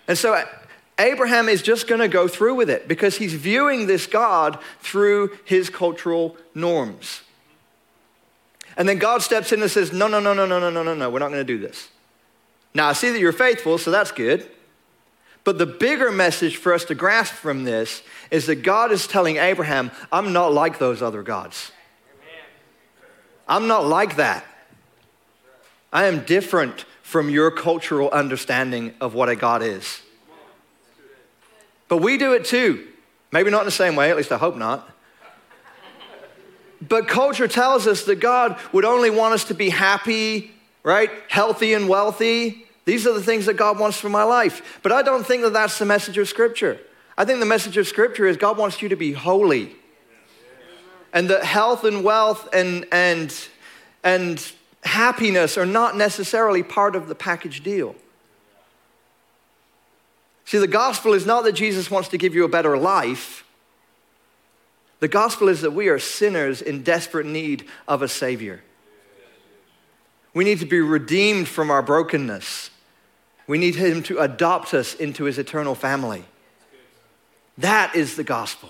And 0.07 0.17
so 0.17 0.43
Abraham 0.99 1.47
is 1.47 1.61
just 1.61 1.87
going 1.87 2.01
to 2.01 2.07
go 2.07 2.27
through 2.27 2.55
with 2.55 2.69
it 2.69 2.87
because 2.87 3.17
he's 3.17 3.33
viewing 3.33 3.87
this 3.87 4.05
God 4.05 4.59
through 4.81 5.37
his 5.45 5.69
cultural 5.69 6.35
norms. 6.53 7.21
And 8.75 8.89
then 8.89 8.97
God 8.97 9.21
steps 9.21 9.51
in 9.51 9.61
and 9.61 9.71
says, 9.71 9.93
No, 9.93 10.07
no, 10.07 10.19
no, 10.19 10.33
no, 10.33 10.45
no, 10.45 10.59
no, 10.59 10.69
no, 10.69 10.83
no, 10.83 10.93
no, 10.93 11.09
we're 11.09 11.19
not 11.19 11.29
going 11.29 11.45
to 11.45 11.53
do 11.53 11.59
this. 11.59 11.89
Now, 12.73 12.89
I 12.89 12.93
see 12.93 13.11
that 13.11 13.19
you're 13.19 13.31
faithful, 13.31 13.77
so 13.77 13.91
that's 13.91 14.11
good. 14.11 14.49
But 15.43 15.57
the 15.57 15.65
bigger 15.65 16.11
message 16.11 16.55
for 16.55 16.73
us 16.73 16.85
to 16.85 16.95
grasp 16.95 17.33
from 17.33 17.63
this 17.63 18.01
is 18.31 18.45
that 18.45 18.57
God 18.57 18.91
is 18.91 19.07
telling 19.07 19.37
Abraham, 19.37 19.91
I'm 20.11 20.31
not 20.31 20.53
like 20.53 20.79
those 20.79 21.01
other 21.01 21.21
gods. 21.21 21.71
I'm 23.47 23.67
not 23.67 23.85
like 23.85 24.15
that. 24.15 24.45
I 25.91 26.05
am 26.05 26.23
different 26.23 26.85
from 27.01 27.29
your 27.29 27.51
cultural 27.51 28.09
understanding 28.09 28.93
of 29.01 29.13
what 29.13 29.29
a 29.29 29.35
God 29.35 29.61
is. 29.61 30.01
But 31.89 31.97
we 31.97 32.17
do 32.17 32.33
it 32.33 32.45
too. 32.45 32.87
Maybe 33.31 33.51
not 33.51 33.61
in 33.61 33.65
the 33.65 33.71
same 33.71 33.95
way, 33.95 34.09
at 34.09 34.17
least 34.17 34.31
I 34.31 34.37
hope 34.37 34.55
not. 34.55 34.89
But 36.81 37.07
culture 37.07 37.47
tells 37.47 37.85
us 37.85 38.03
that 38.05 38.15
God 38.15 38.57
would 38.71 38.85
only 38.85 39.09
want 39.09 39.33
us 39.33 39.45
to 39.45 39.53
be 39.53 39.69
happy, 39.69 40.51
right? 40.83 41.09
Healthy 41.27 41.73
and 41.73 41.87
wealthy. 41.87 42.62
These 42.85 43.07
are 43.07 43.13
the 43.13 43.23
things 43.23 43.45
that 43.45 43.53
God 43.53 43.79
wants 43.79 43.99
for 43.99 44.09
my 44.09 44.23
life. 44.23 44.79
But 44.83 44.91
I 44.91 45.01
don't 45.01 45.25
think 45.25 45.43
that 45.43 45.53
that's 45.53 45.79
the 45.79 45.85
message 45.85 46.17
of 46.17 46.27
Scripture. 46.27 46.79
I 47.17 47.25
think 47.25 47.39
the 47.39 47.45
message 47.45 47.77
of 47.77 47.87
Scripture 47.87 48.25
is 48.25 48.37
God 48.37 48.57
wants 48.57 48.81
you 48.81 48.89
to 48.89 48.95
be 48.95 49.13
holy. 49.13 49.75
And 51.13 51.29
that 51.29 51.43
health 51.43 51.83
and 51.83 52.03
wealth 52.03 52.49
and, 52.53 52.85
and, 52.91 53.33
and 54.03 54.51
happiness 54.83 55.57
are 55.57 55.65
not 55.65 55.95
necessarily 55.95 56.63
part 56.63 56.95
of 56.95 57.07
the 57.07 57.15
package 57.15 57.63
deal. 57.63 57.95
See, 60.45 60.57
the 60.57 60.67
gospel 60.67 61.13
is 61.13 61.25
not 61.25 61.43
that 61.45 61.53
Jesus 61.53 61.89
wants 61.89 62.09
to 62.09 62.17
give 62.17 62.35
you 62.35 62.43
a 62.43 62.49
better 62.49 62.77
life. 62.77 63.45
The 64.99 65.07
gospel 65.07 65.47
is 65.47 65.61
that 65.61 65.71
we 65.71 65.87
are 65.87 65.99
sinners 65.99 66.61
in 66.61 66.83
desperate 66.83 67.25
need 67.25 67.65
of 67.87 68.01
a 68.01 68.07
Savior. 68.07 68.61
We 70.33 70.43
need 70.43 70.59
to 70.59 70.65
be 70.65 70.81
redeemed 70.81 71.47
from 71.47 71.69
our 71.69 71.81
brokenness. 71.81 72.69
We 73.47 73.57
need 73.57 73.75
Him 73.75 74.03
to 74.03 74.19
adopt 74.19 74.73
us 74.73 74.93
into 74.95 75.25
His 75.25 75.37
eternal 75.37 75.75
family. 75.75 76.23
That 77.57 77.95
is 77.95 78.15
the 78.15 78.23
gospel. 78.23 78.69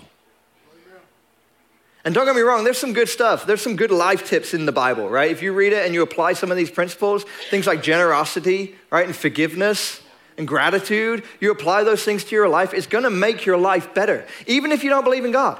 And 2.04 2.14
don't 2.14 2.26
get 2.26 2.36
me 2.36 2.42
wrong, 2.42 2.64
there's 2.64 2.78
some 2.78 2.92
good 2.92 3.08
stuff. 3.08 3.46
There's 3.46 3.62
some 3.62 3.76
good 3.76 3.90
life 3.90 4.28
tips 4.28 4.52
in 4.52 4.66
the 4.66 4.72
Bible, 4.72 5.08
right? 5.08 5.30
If 5.30 5.42
you 5.42 5.54
read 5.54 5.72
it 5.72 5.86
and 5.86 5.94
you 5.94 6.02
apply 6.02 6.34
some 6.34 6.50
of 6.50 6.56
these 6.56 6.70
principles, 6.70 7.24
things 7.48 7.66
like 7.66 7.82
generosity, 7.82 8.74
right, 8.90 9.06
and 9.06 9.16
forgiveness 9.16 10.02
and 10.36 10.46
gratitude, 10.46 11.24
you 11.40 11.50
apply 11.50 11.84
those 11.84 12.02
things 12.04 12.24
to 12.24 12.36
your 12.36 12.48
life, 12.48 12.74
it's 12.74 12.86
gonna 12.86 13.08
make 13.08 13.46
your 13.46 13.56
life 13.56 13.94
better, 13.94 14.26
even 14.46 14.70
if 14.70 14.84
you 14.84 14.90
don't 14.90 15.04
believe 15.04 15.24
in 15.24 15.32
God. 15.32 15.58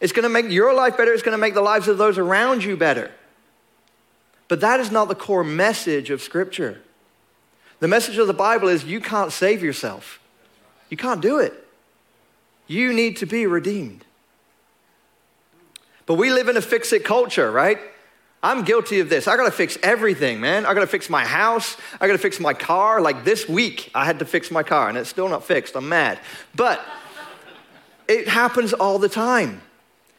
It's 0.00 0.12
gonna 0.12 0.28
make 0.28 0.50
your 0.50 0.74
life 0.74 0.96
better, 0.96 1.12
it's 1.12 1.22
gonna 1.22 1.38
make 1.38 1.54
the 1.54 1.62
lives 1.62 1.86
of 1.86 1.96
those 1.96 2.18
around 2.18 2.64
you 2.64 2.76
better. 2.76 3.12
But 4.48 4.60
that 4.60 4.80
is 4.80 4.90
not 4.90 5.08
the 5.08 5.14
core 5.14 5.44
message 5.44 6.10
of 6.10 6.22
Scripture. 6.22 6.80
The 7.80 7.88
message 7.88 8.18
of 8.18 8.26
the 8.26 8.34
Bible 8.34 8.68
is 8.68 8.84
you 8.84 9.00
can't 9.00 9.32
save 9.32 9.62
yourself, 9.62 10.20
you 10.88 10.96
can't 10.96 11.20
do 11.20 11.38
it. 11.38 11.62
You 12.68 12.92
need 12.92 13.16
to 13.18 13.26
be 13.26 13.46
redeemed. 13.46 14.04
But 16.04 16.14
we 16.14 16.30
live 16.30 16.48
in 16.48 16.56
a 16.56 16.60
fix 16.60 16.92
it 16.92 17.04
culture, 17.04 17.50
right? 17.50 17.78
I'm 18.42 18.64
guilty 18.64 19.00
of 19.00 19.08
this. 19.08 19.26
I 19.26 19.36
gotta 19.36 19.50
fix 19.50 19.76
everything, 19.82 20.40
man. 20.40 20.66
I 20.66 20.74
gotta 20.74 20.86
fix 20.86 21.10
my 21.10 21.24
house. 21.24 21.76
I 22.00 22.06
gotta 22.06 22.18
fix 22.18 22.38
my 22.38 22.54
car. 22.54 23.00
Like 23.00 23.24
this 23.24 23.48
week, 23.48 23.90
I 23.94 24.04
had 24.04 24.20
to 24.20 24.24
fix 24.24 24.50
my 24.50 24.62
car 24.62 24.88
and 24.88 24.96
it's 24.96 25.08
still 25.08 25.28
not 25.28 25.44
fixed. 25.44 25.76
I'm 25.76 25.88
mad. 25.88 26.20
But 26.54 26.80
it 28.08 28.28
happens 28.28 28.72
all 28.72 28.98
the 28.98 29.08
time. 29.08 29.62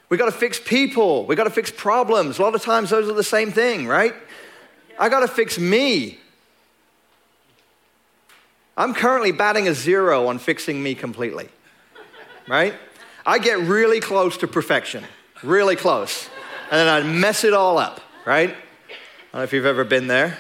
We 0.10 0.18
gotta 0.18 0.32
fix 0.32 0.60
people. 0.60 1.26
We 1.26 1.36
gotta 1.36 1.50
fix 1.50 1.70
problems. 1.72 2.40
A 2.40 2.42
lot 2.42 2.56
of 2.56 2.62
times, 2.62 2.90
those 2.90 3.10
are 3.10 3.14
the 3.14 3.24
same 3.24 3.52
thing, 3.52 3.88
right? 3.88 4.14
I 5.00 5.10
gotta 5.10 5.28
fix 5.28 5.60
me. 5.60 6.20
I'm 8.76 8.94
currently 8.94 9.32
batting 9.32 9.68
a 9.68 9.74
zero 9.74 10.28
on 10.28 10.38
fixing 10.38 10.82
me 10.82 10.96
completely, 10.96 11.50
right? 12.48 12.76
I 13.26 13.40
get 13.40 13.60
really 13.60 14.00
close 14.00 14.38
to 14.38 14.48
perfection 14.48 15.04
really 15.44 15.76
close. 15.76 16.30
And 16.72 16.80
then 16.80 16.88
I'd 16.88 17.06
mess 17.06 17.44
it 17.44 17.54
all 17.54 17.78
up, 17.78 18.02
right? 18.26 18.50
I 18.50 18.54
don't 18.54 19.34
know 19.34 19.44
if 19.44 19.54
you've 19.54 19.66
ever 19.66 19.84
been 19.84 20.08
there. 20.08 20.38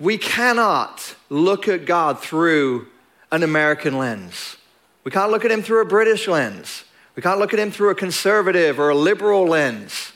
We 0.00 0.18
cannot 0.18 1.16
look 1.28 1.66
at 1.68 1.84
God 1.84 2.20
through 2.20 2.88
an 3.32 3.42
American 3.42 3.98
lens. 3.98 4.56
We 5.04 5.10
can't 5.10 5.30
look 5.30 5.44
at 5.44 5.50
him 5.50 5.62
through 5.62 5.82
a 5.82 5.86
British 5.86 6.28
lens. 6.28 6.84
We 7.18 7.22
can't 7.22 7.40
look 7.40 7.52
at 7.52 7.58
him 7.58 7.72
through 7.72 7.90
a 7.90 7.96
conservative 7.96 8.78
or 8.78 8.90
a 8.90 8.94
liberal 8.94 9.44
lens. 9.44 10.12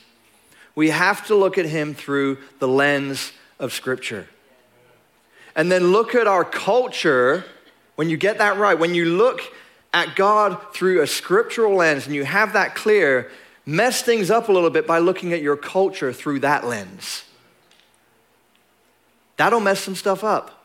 We 0.73 0.91
have 0.91 1.27
to 1.27 1.35
look 1.35 1.57
at 1.57 1.65
him 1.65 1.93
through 1.93 2.37
the 2.59 2.67
lens 2.69 3.33
of 3.59 3.73
Scripture. 3.73 4.29
And 5.53 5.69
then 5.69 5.91
look 5.91 6.15
at 6.15 6.27
our 6.27 6.45
culture. 6.45 7.43
When 7.95 8.09
you 8.09 8.15
get 8.15 8.37
that 8.37 8.55
right, 8.55 8.79
when 8.79 8.95
you 8.95 9.03
look 9.03 9.41
at 9.93 10.15
God 10.15 10.57
through 10.73 11.01
a 11.01 11.07
scriptural 11.07 11.75
lens 11.75 12.05
and 12.05 12.15
you 12.15 12.23
have 12.23 12.53
that 12.53 12.73
clear, 12.73 13.29
mess 13.65 14.01
things 14.01 14.31
up 14.31 14.47
a 14.47 14.53
little 14.53 14.69
bit 14.69 14.87
by 14.87 14.99
looking 14.99 15.33
at 15.33 15.41
your 15.41 15.57
culture 15.57 16.13
through 16.13 16.39
that 16.39 16.65
lens. 16.65 17.25
That'll 19.35 19.59
mess 19.59 19.81
some 19.81 19.95
stuff 19.95 20.23
up. 20.23 20.63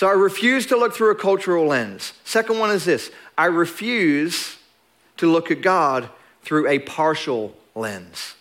So 0.00 0.08
I 0.08 0.12
refuse 0.12 0.64
to 0.68 0.78
look 0.78 0.94
through 0.94 1.10
a 1.10 1.14
cultural 1.14 1.66
lens. 1.66 2.14
Second 2.24 2.58
one 2.58 2.70
is 2.70 2.86
this 2.86 3.10
I 3.40 3.46
refuse 3.46 4.58
to 5.16 5.26
look 5.26 5.50
at 5.50 5.62
God 5.62 6.10
through 6.42 6.68
a 6.68 6.78
partial 6.78 7.56
lens. 7.74 8.34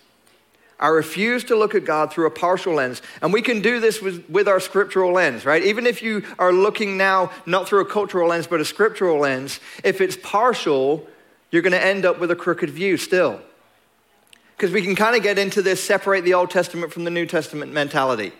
I 0.78 0.88
refuse 0.88 1.46
to 1.46 1.56
look 1.56 1.74
at 1.74 1.86
God 1.86 2.12
through 2.12 2.28
a 2.28 2.32
partial 2.32 2.74
lens. 2.74 3.02
And 3.22 3.32
we 3.32 3.42
can 3.42 3.62
do 3.62 3.80
this 3.80 4.02
with, 4.02 4.30
with 4.30 4.50
our 4.50 4.60
scriptural 4.60 5.14
lens, 5.14 5.46
right? 5.46 5.64
Even 5.64 5.88
if 5.88 6.02
you 6.02 6.26
are 6.38 6.52
looking 6.52 6.98
now 6.98 7.32
not 7.46 7.66
through 7.66 7.80
a 7.80 7.86
cultural 7.86 8.28
lens, 8.28 8.46
but 8.46 8.60
a 8.60 8.66
scriptural 8.66 9.20
lens, 9.20 9.62
if 9.86 10.02
it's 10.02 10.18
partial, 10.18 11.08
you're 11.50 11.62
going 11.62 11.72
to 11.72 11.82
end 11.82 12.06
up 12.06 12.20
with 12.20 12.30
a 12.30 12.36
crooked 12.36 12.70
view 12.70 12.98
still. 12.98 13.40
Because 14.58 14.74
we 14.74 14.82
can 14.82 14.98
kind 14.98 15.16
of 15.16 15.24
get 15.24 15.40
into 15.40 15.62
this 15.62 15.82
separate 15.82 16.26
the 16.26 16.34
Old 16.34 16.50
Testament 16.50 16.92
from 16.92 17.06
the 17.06 17.10
New 17.10 17.26
Testament 17.26 17.72
mentality, 17.72 18.34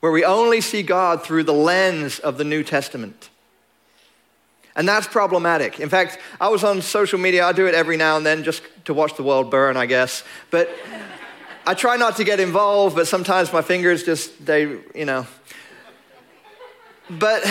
where 0.00 0.10
we 0.10 0.24
only 0.24 0.60
see 0.60 0.82
God 0.82 1.22
through 1.22 1.44
the 1.44 1.54
lens 1.54 2.18
of 2.18 2.38
the 2.38 2.44
New 2.44 2.64
Testament. 2.64 3.30
And 4.78 4.86
that's 4.88 5.08
problematic. 5.08 5.80
In 5.80 5.88
fact, 5.88 6.20
I 6.40 6.48
was 6.50 6.62
on 6.62 6.80
social 6.82 7.18
media, 7.18 7.44
I 7.44 7.50
do 7.50 7.66
it 7.66 7.74
every 7.74 7.96
now 7.96 8.16
and 8.16 8.24
then 8.24 8.44
just 8.44 8.62
to 8.84 8.94
watch 8.94 9.16
the 9.16 9.24
world 9.24 9.50
burn, 9.50 9.76
I 9.76 9.86
guess. 9.86 10.22
But 10.52 10.70
I 11.66 11.74
try 11.74 11.96
not 11.96 12.16
to 12.18 12.24
get 12.24 12.38
involved, 12.38 12.94
but 12.94 13.08
sometimes 13.08 13.52
my 13.52 13.60
fingers 13.60 14.04
just, 14.04 14.46
they, 14.46 14.78
you 14.94 15.04
know. 15.04 15.26
But, 17.10 17.44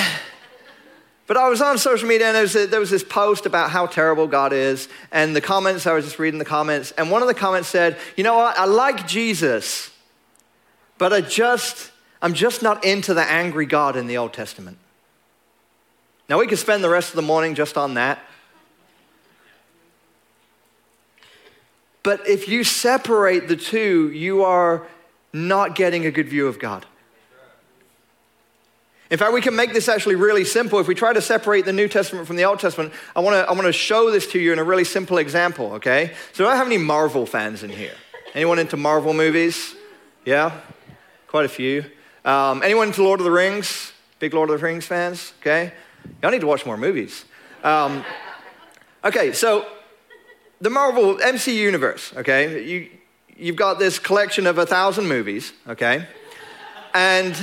but 1.28 1.36
I 1.36 1.50
was 1.50 1.62
on 1.62 1.78
social 1.78 2.08
media 2.08 2.28
and 2.28 2.36
there 2.36 2.44
was, 2.44 2.56
a, 2.56 2.66
there 2.66 2.80
was 2.80 2.92
this 2.92 3.04
post 3.04 3.46
about 3.46 3.72
how 3.72 3.88
terrible 3.88 4.28
God 4.28 4.54
is. 4.54 4.88
And 5.12 5.36
the 5.36 5.42
comments, 5.42 5.86
I 5.86 5.92
was 5.92 6.06
just 6.06 6.20
reading 6.20 6.40
the 6.40 6.46
comments. 6.46 6.92
And 6.92 7.12
one 7.12 7.22
of 7.22 7.28
the 7.28 7.34
comments 7.34 7.68
said, 7.68 7.98
You 8.16 8.24
know 8.24 8.38
what? 8.38 8.58
I 8.58 8.64
like 8.64 9.06
Jesus, 9.06 9.92
but 10.98 11.12
I 11.12 11.20
just, 11.20 11.92
I'm 12.22 12.34
just 12.34 12.64
not 12.64 12.86
into 12.86 13.14
the 13.14 13.24
angry 13.24 13.66
God 13.66 13.98
in 13.98 14.08
the 14.08 14.16
Old 14.18 14.32
Testament. 14.32 14.78
Now, 16.30 16.40
we 16.40 16.48
could 16.48 16.60
spend 16.60 16.84
the 16.84 16.90
rest 16.90 17.10
of 17.10 17.16
the 17.16 17.22
morning 17.22 17.56
just 17.56 17.78
on 17.78 17.94
that. 17.94 18.20
But 22.04 22.28
if 22.28 22.48
you 22.48 22.64
separate 22.64 23.48
the 23.48 23.56
two, 23.56 24.12
you 24.12 24.44
are 24.44 24.88
not 25.34 25.76
getting 25.76 26.06
a 26.06 26.12
good 26.12 26.30
view 26.30 26.48
of 26.48 26.60
God. 26.60 26.86
In 29.10 29.18
fact, 29.18 29.34
we 29.34 29.42
can 29.42 29.56
make 29.56 29.74
this 29.74 29.88
actually 29.88 30.16
really 30.16 30.44
simple. 30.44 30.80
If 30.80 30.88
we 30.88 30.96
try 30.96 31.14
to 31.14 31.22
separate 31.22 31.64
the 31.64 31.74
New 31.74 31.88
Testament 31.88 32.28
from 32.28 32.36
the 32.36 32.44
Old 32.44 32.60
Testament, 32.60 32.94
I 33.16 33.22
want 33.22 33.36
to 33.36 33.50
I 33.50 33.54
wanna 33.54 33.72
show 33.72 34.12
this 34.12 34.28
to 34.32 34.40
you 34.40 34.52
in 34.52 34.60
a 34.60 34.64
really 34.64 34.84
simple 34.84 35.18
example, 35.18 35.74
okay? 35.74 36.14
So, 36.34 36.44
do 36.44 36.50
I 36.50 36.58
have 36.58 36.68
any 36.68 36.78
Marvel 36.78 37.26
fans 37.26 37.64
in 37.64 37.70
here? 37.70 37.96
Anyone 38.34 38.60
into 38.60 38.76
Marvel 38.76 39.14
movies? 39.14 39.76
Yeah? 40.26 40.60
Quite 41.28 41.46
a 41.46 41.50
few. 41.50 41.86
Um, 42.26 42.62
anyone 42.64 42.88
into 42.88 43.02
Lord 43.04 43.22
of 43.22 43.24
the 43.24 43.32
Rings? 43.32 43.94
Big 44.20 44.34
Lord 44.34 44.50
of 44.50 44.60
the 44.60 44.66
Rings 44.66 44.86
fans? 44.86 45.34
Okay. 45.42 45.72
Y'all 46.22 46.32
need 46.32 46.42
to 46.42 46.48
watch 46.48 46.66
more 46.66 46.78
movies. 46.78 47.26
Um, 47.64 48.04
okay, 49.04 49.32
so 49.34 49.66
the 50.62 50.70
Marvel 50.70 51.22
MC 51.22 51.62
universe, 51.62 52.14
okay, 52.16 52.64
you, 52.64 52.90
you've 53.36 53.56
got 53.56 53.80
this 53.80 54.00
collection 54.00 54.48
of 54.48 54.58
a 54.58 54.66
thousand 54.66 55.08
movies, 55.08 55.54
okay, 55.68 56.08
and 56.94 57.36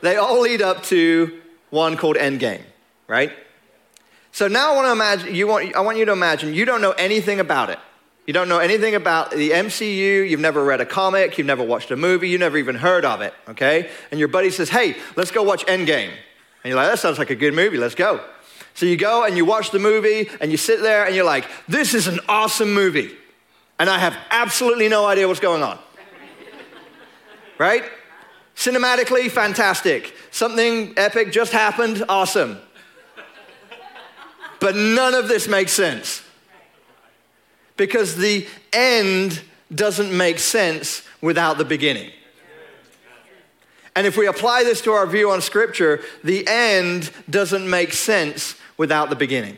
they 0.00 0.16
all 0.16 0.40
lead 0.40 0.62
up 0.62 0.82
to 0.84 1.40
one 1.70 1.96
called 1.96 2.16
Endgame, 2.16 2.62
right? 3.06 3.32
So 4.32 4.46
now 4.46 4.72
I 4.72 4.76
want 4.76 4.86
to 4.86 4.92
imagine, 4.92 5.34
you 5.34 5.46
want, 5.46 5.74
I 5.74 5.80
want 5.80 5.98
you 5.98 6.04
to 6.04 6.12
imagine 6.12 6.54
you 6.54 6.64
don't 6.64 6.80
know 6.80 6.92
anything 6.92 7.40
about 7.40 7.70
it. 7.70 7.78
You 8.26 8.34
don't 8.34 8.48
know 8.50 8.58
anything 8.58 8.94
about 8.94 9.30
the 9.30 9.50
MCU, 9.50 10.28
you've 10.28 10.38
never 10.38 10.62
read 10.62 10.82
a 10.82 10.86
comic, 10.86 11.38
you've 11.38 11.46
never 11.46 11.64
watched 11.64 11.90
a 11.90 11.96
movie, 11.96 12.28
you 12.28 12.36
never 12.36 12.58
even 12.58 12.76
heard 12.76 13.06
of 13.06 13.22
it, 13.22 13.32
okay? 13.48 13.88
And 14.10 14.20
your 14.20 14.28
buddy 14.28 14.50
says, 14.50 14.68
hey, 14.68 14.96
let's 15.16 15.30
go 15.30 15.42
watch 15.42 15.64
Endgame. 15.64 16.10
And 16.62 16.70
you're 16.70 16.76
like, 16.76 16.90
that 16.90 16.98
sounds 16.98 17.18
like 17.18 17.30
a 17.30 17.34
good 17.36 17.54
movie, 17.54 17.78
let's 17.78 17.94
go. 17.94 18.20
So 18.74 18.86
you 18.86 18.96
go 18.96 19.24
and 19.24 19.36
you 19.36 19.44
watch 19.44 19.70
the 19.70 19.78
movie 19.78 20.28
and 20.40 20.50
you 20.50 20.56
sit 20.56 20.80
there 20.80 21.04
and 21.04 21.14
you're 21.14 21.24
like, 21.24 21.46
this 21.66 21.94
is 21.94 22.06
an 22.06 22.20
awesome 22.28 22.72
movie. 22.72 23.16
And 23.78 23.88
I 23.90 23.98
have 23.98 24.16
absolutely 24.30 24.88
no 24.88 25.06
idea 25.06 25.26
what's 25.26 25.40
going 25.40 25.62
on. 25.62 25.78
right? 27.58 27.84
Cinematically, 28.54 29.30
fantastic. 29.30 30.14
Something 30.30 30.94
epic 30.96 31.32
just 31.32 31.52
happened, 31.52 32.04
awesome. 32.08 32.58
But 34.60 34.74
none 34.74 35.14
of 35.14 35.28
this 35.28 35.48
makes 35.48 35.72
sense. 35.72 36.22
because 37.76 38.16
the 38.16 38.46
end 38.72 39.40
doesn't 39.72 40.16
make 40.16 40.38
sense 40.38 41.02
without 41.20 41.58
the 41.58 41.64
beginning. 41.64 42.10
And 43.98 44.06
if 44.06 44.16
we 44.16 44.28
apply 44.28 44.62
this 44.62 44.80
to 44.82 44.92
our 44.92 45.08
view 45.08 45.32
on 45.32 45.40
Scripture, 45.40 46.00
the 46.22 46.46
end 46.46 47.10
doesn't 47.28 47.68
make 47.68 47.92
sense 47.92 48.54
without 48.76 49.10
the 49.10 49.16
beginning. 49.16 49.56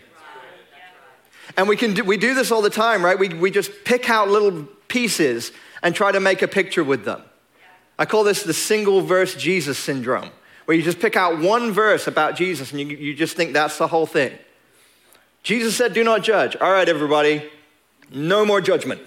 And 1.59 1.68
we, 1.68 1.76
can 1.76 1.92
do, 1.92 2.04
we 2.04 2.16
do 2.16 2.32
this 2.32 2.50
all 2.50 2.62
the 2.62 2.70
time, 2.70 3.04
right? 3.04 3.18
We, 3.18 3.28
we 3.28 3.50
just 3.50 3.70
pick 3.85 4.09
out 4.09 4.30
little 4.30 4.66
pieces 4.88 5.52
and 5.82 5.94
try 5.94 6.11
to 6.11 6.20
make 6.20 6.40
a 6.40 6.49
picture 6.49 6.82
with 6.82 7.04
them. 7.04 7.20
I 7.99 8.06
call 8.06 8.25
this 8.25 8.42
the 8.42 8.54
single 8.54 9.02
verse 9.02 9.35
Jesus 9.35 9.76
syndrome, 9.76 10.30
where 10.64 10.75
you 10.75 10.82
just 10.82 11.00
pick 11.00 11.16
out 11.16 11.38
one 11.38 11.70
verse 11.70 12.06
about 12.06 12.35
Jesus 12.35 12.73
and 12.73 12.80
you, 12.80 12.97
you 12.97 13.14
just 13.14 13.37
think 13.37 13.52
that's 13.52 13.76
the 13.76 13.88
whole 13.88 14.06
thing. 14.06 14.32
Jesus 15.42 15.76
said, 15.76 15.92
Do 15.92 16.02
not 16.02 16.23
judge. 16.23 16.56
All 16.56 16.73
right, 16.73 16.88
everybody, 16.88 17.47
no 18.11 18.47
more 18.47 18.62
judgment. 18.62 19.02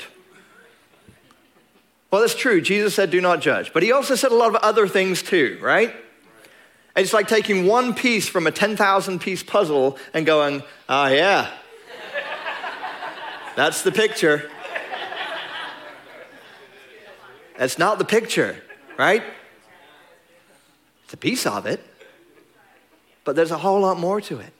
Well, 2.14 2.22
that's 2.22 2.36
true. 2.36 2.62
Jesus 2.62 2.94
said, 2.94 3.10
Do 3.10 3.20
not 3.22 3.42
judge. 3.42 3.74
But 3.74 3.82
he 3.82 3.92
also 3.92 4.14
said 4.14 4.32
a 4.32 4.36
lot 4.36 4.50
of 4.50 4.58
other 4.58 4.88
things 4.88 5.24
too, 5.24 5.58
right? 5.60 5.90
And 6.96 7.04
it's 7.04 7.12
like 7.12 7.28
taking 7.28 7.66
one 7.66 7.96
piece 7.96 8.30
from 8.30 8.46
a 8.46 8.52
10,000 8.52 9.20
piece 9.20 9.42
puzzle 9.42 9.98
and 10.14 10.24
going, 10.24 10.62
Oh, 10.88 11.08
yeah, 11.08 11.50
that's 13.56 13.82
the 13.82 13.92
picture. 13.92 14.48
That's 17.58 17.80
not 17.80 17.98
the 17.98 18.06
picture, 18.06 18.58
right? 18.96 19.24
It's 21.06 21.16
a 21.16 21.18
piece 21.18 21.48
of 21.48 21.66
it, 21.66 21.84
but 23.24 23.36
there's 23.36 23.50
a 23.50 23.58
whole 23.58 23.82
lot 23.82 24.00
more 24.00 24.22
to 24.22 24.38
it. 24.38 24.54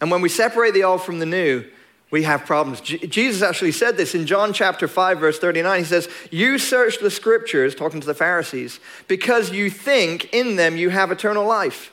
And 0.00 0.10
when 0.10 0.22
we 0.22 0.30
separate 0.30 0.72
the 0.72 0.84
old 0.84 1.02
from 1.02 1.18
the 1.18 1.26
new, 1.26 1.66
we 2.10 2.22
have 2.22 2.46
problems. 2.46 2.80
Jesus 2.80 3.42
actually 3.42 3.72
said 3.72 3.96
this 3.96 4.14
in 4.14 4.26
John 4.26 4.52
chapter 4.52 4.88
5, 4.88 5.18
verse 5.20 5.38
39. 5.38 5.80
He 5.80 5.84
says, 5.84 6.08
You 6.30 6.58
search 6.58 7.00
the 7.00 7.10
scriptures, 7.10 7.74
talking 7.74 8.00
to 8.00 8.06
the 8.06 8.14
Pharisees, 8.14 8.80
because 9.08 9.50
you 9.50 9.68
think 9.68 10.32
in 10.32 10.56
them 10.56 10.76
you 10.76 10.88
have 10.90 11.10
eternal 11.10 11.46
life. 11.46 11.92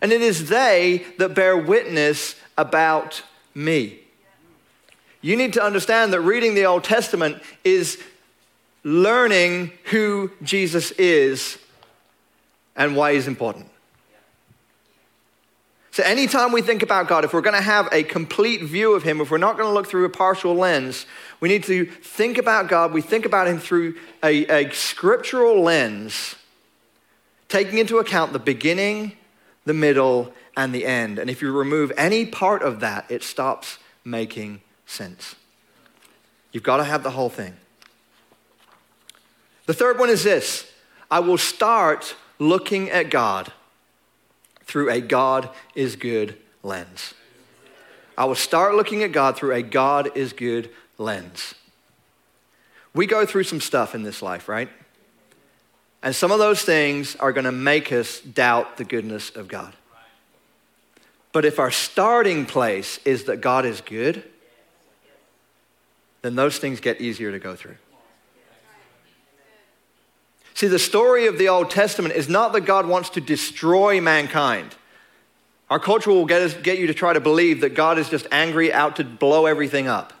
And 0.00 0.12
it 0.12 0.22
is 0.22 0.48
they 0.48 1.04
that 1.18 1.34
bear 1.34 1.56
witness 1.56 2.36
about 2.56 3.22
me. 3.54 3.98
You 5.20 5.36
need 5.36 5.52
to 5.54 5.62
understand 5.62 6.12
that 6.12 6.20
reading 6.20 6.54
the 6.54 6.64
Old 6.64 6.84
Testament 6.84 7.42
is 7.64 8.02
learning 8.84 9.72
who 9.84 10.30
Jesus 10.42 10.92
is 10.92 11.58
and 12.76 12.96
why 12.96 13.14
he's 13.14 13.26
important. 13.28 13.69
So, 16.00 16.06
anytime 16.06 16.50
we 16.50 16.62
think 16.62 16.82
about 16.82 17.08
God, 17.08 17.26
if 17.26 17.34
we're 17.34 17.42
going 17.42 17.56
to 17.56 17.60
have 17.60 17.86
a 17.92 18.02
complete 18.02 18.62
view 18.62 18.94
of 18.94 19.02
Him, 19.02 19.20
if 19.20 19.30
we're 19.30 19.36
not 19.36 19.58
going 19.58 19.68
to 19.68 19.74
look 19.74 19.86
through 19.86 20.06
a 20.06 20.08
partial 20.08 20.54
lens, 20.54 21.04
we 21.40 21.50
need 21.50 21.62
to 21.64 21.84
think 21.84 22.38
about 22.38 22.68
God. 22.68 22.94
We 22.94 23.02
think 23.02 23.26
about 23.26 23.46
Him 23.46 23.58
through 23.58 23.96
a, 24.22 24.46
a 24.46 24.70
scriptural 24.70 25.60
lens, 25.60 26.36
taking 27.50 27.76
into 27.76 27.98
account 27.98 28.32
the 28.32 28.38
beginning, 28.38 29.12
the 29.66 29.74
middle, 29.74 30.32
and 30.56 30.74
the 30.74 30.86
end. 30.86 31.18
And 31.18 31.28
if 31.28 31.42
you 31.42 31.52
remove 31.52 31.92
any 31.98 32.24
part 32.24 32.62
of 32.62 32.80
that, 32.80 33.04
it 33.10 33.22
stops 33.22 33.78
making 34.02 34.62
sense. 34.86 35.34
You've 36.50 36.62
got 36.62 36.78
to 36.78 36.84
have 36.84 37.02
the 37.02 37.10
whole 37.10 37.28
thing. 37.28 37.58
The 39.66 39.74
third 39.74 39.98
one 39.98 40.08
is 40.08 40.24
this 40.24 40.66
I 41.10 41.20
will 41.20 41.36
start 41.36 42.16
looking 42.38 42.88
at 42.88 43.10
God 43.10 43.52
through 44.70 44.88
a 44.88 45.00
God 45.00 45.50
is 45.74 45.96
good 45.96 46.36
lens. 46.62 47.12
I 48.16 48.24
will 48.24 48.36
start 48.36 48.76
looking 48.76 49.02
at 49.02 49.10
God 49.10 49.36
through 49.36 49.52
a 49.54 49.62
God 49.62 50.16
is 50.16 50.32
good 50.32 50.70
lens. 50.96 51.54
We 52.94 53.06
go 53.06 53.26
through 53.26 53.44
some 53.44 53.60
stuff 53.60 53.94
in 53.94 54.04
this 54.04 54.22
life, 54.22 54.48
right? 54.48 54.68
And 56.02 56.14
some 56.14 56.30
of 56.30 56.38
those 56.38 56.62
things 56.62 57.16
are 57.16 57.32
going 57.32 57.44
to 57.44 57.52
make 57.52 57.90
us 57.90 58.20
doubt 58.20 58.76
the 58.76 58.84
goodness 58.84 59.30
of 59.30 59.48
God. 59.48 59.74
But 61.32 61.44
if 61.44 61.58
our 61.58 61.70
starting 61.70 62.46
place 62.46 62.98
is 63.04 63.24
that 63.24 63.40
God 63.40 63.66
is 63.66 63.80
good, 63.80 64.22
then 66.22 66.36
those 66.36 66.58
things 66.58 66.78
get 66.78 67.00
easier 67.00 67.32
to 67.32 67.38
go 67.38 67.56
through. 67.56 67.76
See, 70.60 70.68
the 70.68 70.78
story 70.78 71.26
of 71.26 71.38
the 71.38 71.48
Old 71.48 71.70
Testament 71.70 72.14
is 72.14 72.28
not 72.28 72.52
that 72.52 72.66
God 72.66 72.86
wants 72.86 73.08
to 73.10 73.20
destroy 73.22 73.98
mankind. 73.98 74.74
Our 75.70 75.78
culture 75.78 76.10
will 76.10 76.26
get, 76.26 76.42
us, 76.42 76.52
get 76.52 76.78
you 76.78 76.86
to 76.88 76.92
try 76.92 77.14
to 77.14 77.18
believe 77.18 77.62
that 77.62 77.70
God 77.70 77.98
is 77.98 78.10
just 78.10 78.26
angry 78.30 78.70
out 78.70 78.96
to 78.96 79.04
blow 79.04 79.46
everything 79.46 79.88
up. 79.88 80.12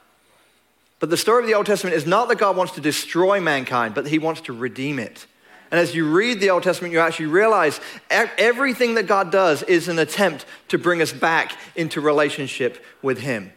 But 0.98 1.10
the 1.10 1.18
story 1.18 1.42
of 1.42 1.46
the 1.46 1.52
Old 1.52 1.66
Testament 1.66 1.94
is 1.94 2.06
not 2.06 2.28
that 2.30 2.38
God 2.38 2.56
wants 2.56 2.72
to 2.76 2.80
destroy 2.80 3.38
mankind, 3.38 3.94
but 3.94 4.06
he 4.06 4.18
wants 4.18 4.40
to 4.40 4.54
redeem 4.54 4.98
it. 4.98 5.26
And 5.70 5.78
as 5.78 5.94
you 5.94 6.10
read 6.10 6.40
the 6.40 6.48
Old 6.48 6.62
Testament, 6.62 6.94
you 6.94 7.00
actually 7.00 7.26
realize 7.26 7.78
everything 8.08 8.94
that 8.94 9.06
God 9.06 9.30
does 9.30 9.62
is 9.64 9.88
an 9.88 9.98
attempt 9.98 10.46
to 10.68 10.78
bring 10.78 11.02
us 11.02 11.12
back 11.12 11.52
into 11.76 12.00
relationship 12.00 12.82
with 13.02 13.18
him. 13.18 13.52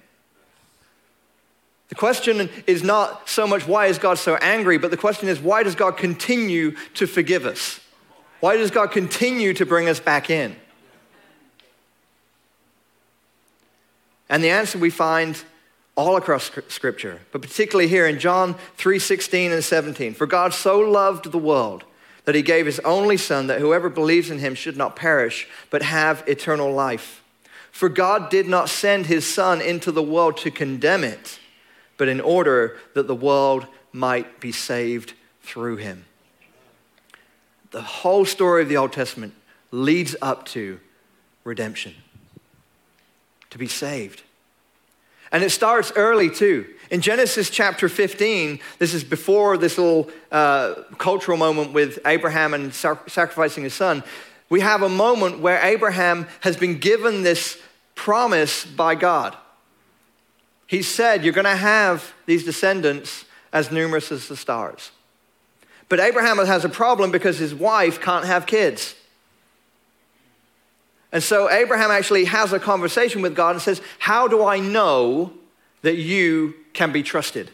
The 1.93 1.99
question 1.99 2.49
is 2.65 2.81
not 2.81 3.29
so 3.29 3.45
much 3.45 3.67
why 3.67 3.85
is 3.85 3.99
God 3.99 4.17
so 4.17 4.33
angry, 4.37 4.79
but 4.79 4.89
the 4.89 4.97
question 4.97 5.29
is 5.29 5.39
why 5.39 5.61
does 5.61 5.75
God 5.75 5.95
continue 5.95 6.71
to 6.95 7.05
forgive 7.05 7.45
us? 7.45 7.79
Why 8.39 8.57
does 8.57 8.71
God 8.71 8.87
continue 8.87 9.53
to 9.53 9.63
bring 9.63 9.87
us 9.87 9.99
back 9.99 10.31
in? 10.31 10.55
And 14.27 14.43
the 14.43 14.49
answer 14.49 14.79
we 14.79 14.89
find 14.89 15.39
all 15.95 16.17
across 16.17 16.49
scripture, 16.67 17.19
but 17.31 17.43
particularly 17.43 17.87
here 17.87 18.07
in 18.07 18.17
John 18.17 18.55
3:16 18.79 19.51
and 19.51 19.63
17. 19.63 20.15
For 20.15 20.25
God 20.25 20.55
so 20.55 20.79
loved 20.79 21.31
the 21.31 21.37
world 21.37 21.83
that 22.25 22.33
he 22.33 22.41
gave 22.41 22.65
his 22.65 22.79
only 22.79 23.17
son 23.17 23.45
that 23.45 23.59
whoever 23.59 23.87
believes 23.87 24.31
in 24.31 24.39
him 24.39 24.55
should 24.55 24.77
not 24.77 24.95
perish 24.95 25.47
but 25.69 25.83
have 25.83 26.23
eternal 26.25 26.73
life. 26.73 27.21
For 27.71 27.87
God 27.87 28.31
did 28.31 28.47
not 28.47 28.67
send 28.67 29.05
his 29.05 29.31
son 29.31 29.61
into 29.61 29.91
the 29.91 30.01
world 30.01 30.37
to 30.37 30.49
condemn 30.49 31.03
it, 31.03 31.37
but 31.97 32.07
in 32.07 32.19
order 32.21 32.77
that 32.93 33.07
the 33.07 33.15
world 33.15 33.67
might 33.91 34.39
be 34.39 34.51
saved 34.51 35.13
through 35.41 35.77
him. 35.77 36.05
The 37.71 37.81
whole 37.81 38.25
story 38.25 38.61
of 38.63 38.69
the 38.69 38.77
Old 38.77 38.93
Testament 38.93 39.33
leads 39.71 40.15
up 40.21 40.45
to 40.47 40.79
redemption, 41.43 41.95
to 43.49 43.57
be 43.57 43.67
saved. 43.67 44.23
And 45.31 45.43
it 45.43 45.49
starts 45.49 45.91
early 45.95 46.29
too. 46.29 46.67
In 46.91 47.01
Genesis 47.01 47.49
chapter 47.49 47.89
15, 47.89 48.59
this 48.77 48.93
is 48.93 49.03
before 49.03 49.57
this 49.57 49.79
little 49.79 50.11
uh, 50.31 50.75
cultural 50.99 51.37
moment 51.37 51.73
with 51.73 51.97
Abraham 52.05 52.53
and 52.53 52.71
sacrificing 52.73 53.63
his 53.63 53.73
son. 53.73 54.03
We 54.49 54.59
have 54.59 54.83
a 54.83 54.89
moment 54.89 55.39
where 55.39 55.59
Abraham 55.65 56.27
has 56.41 56.55
been 56.55 56.77
given 56.77 57.23
this 57.23 57.59
promise 57.95 58.63
by 58.63 58.93
God. 58.93 59.35
He 60.73 60.81
said, 60.81 61.23
You're 61.23 61.33
going 61.33 61.45
to 61.45 61.55
have 61.55 62.15
these 62.25 62.43
descendants 62.43 63.25
as 63.51 63.71
numerous 63.71 64.11
as 64.11 64.27
the 64.27 64.35
stars. 64.35 64.89
But 65.87 65.99
Abraham 65.99 66.37
has 66.39 66.65
a 66.65 66.69
problem 66.69 67.11
because 67.11 67.37
his 67.37 67.53
wife 67.53 68.01
can't 68.01 68.25
have 68.25 68.47
kids. 68.47 68.95
And 71.11 71.21
so 71.21 71.47
Abraham 71.51 71.91
actually 71.91 72.25
has 72.25 72.53
a 72.53 72.59
conversation 72.59 73.21
with 73.21 73.35
God 73.35 73.51
and 73.51 73.61
says, 73.61 73.83
How 73.99 74.27
do 74.27 74.43
I 74.43 74.59
know 74.59 75.33
that 75.83 75.97
you 75.97 76.55
can 76.73 76.91
be 76.91 77.03
trusted? 77.03 77.51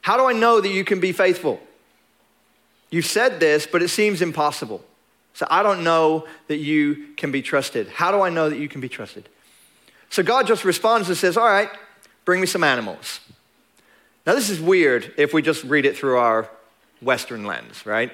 How 0.00 0.16
do 0.16 0.24
I 0.24 0.32
know 0.32 0.62
that 0.62 0.70
you 0.70 0.84
can 0.84 1.00
be 1.00 1.12
faithful? 1.12 1.60
You've 2.88 3.04
said 3.04 3.40
this, 3.40 3.66
but 3.66 3.82
it 3.82 3.88
seems 3.88 4.22
impossible. 4.22 4.82
So 5.34 5.46
I 5.50 5.62
don't 5.62 5.84
know 5.84 6.26
that 6.48 6.56
you 6.56 7.08
can 7.18 7.30
be 7.30 7.42
trusted. 7.42 7.88
How 7.88 8.10
do 8.10 8.22
I 8.22 8.30
know 8.30 8.48
that 8.48 8.56
you 8.56 8.70
can 8.70 8.80
be 8.80 8.88
trusted? 8.88 9.28
So 10.08 10.22
God 10.22 10.46
just 10.46 10.64
responds 10.64 11.08
and 11.08 11.18
says, 11.18 11.36
All 11.36 11.44
right, 11.44 11.68
Bring 12.26 12.42
me 12.42 12.46
some 12.46 12.62
animals. 12.62 13.20
Now, 14.26 14.34
this 14.34 14.50
is 14.50 14.60
weird 14.60 15.14
if 15.16 15.32
we 15.32 15.40
just 15.40 15.64
read 15.64 15.86
it 15.86 15.96
through 15.96 16.18
our 16.18 16.50
Western 17.00 17.46
lens, 17.46 17.86
right? 17.86 18.12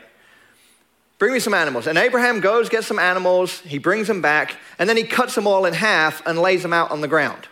Bring 1.18 1.32
me 1.32 1.40
some 1.40 1.54
animals. 1.54 1.86
And 1.86 1.96
Abraham 1.96 2.40
goes, 2.40 2.68
gets 2.68 2.86
some 2.86 2.98
animals, 2.98 3.60
he 3.60 3.78
brings 3.78 4.08
them 4.08 4.20
back, 4.20 4.56
and 4.78 4.88
then 4.88 4.96
he 4.96 5.04
cuts 5.04 5.34
them 5.34 5.46
all 5.46 5.64
in 5.64 5.72
half 5.72 6.24
and 6.26 6.38
lays 6.38 6.62
them 6.62 6.72
out 6.72 6.90
on 6.90 7.00
the 7.00 7.08
ground. 7.08 7.48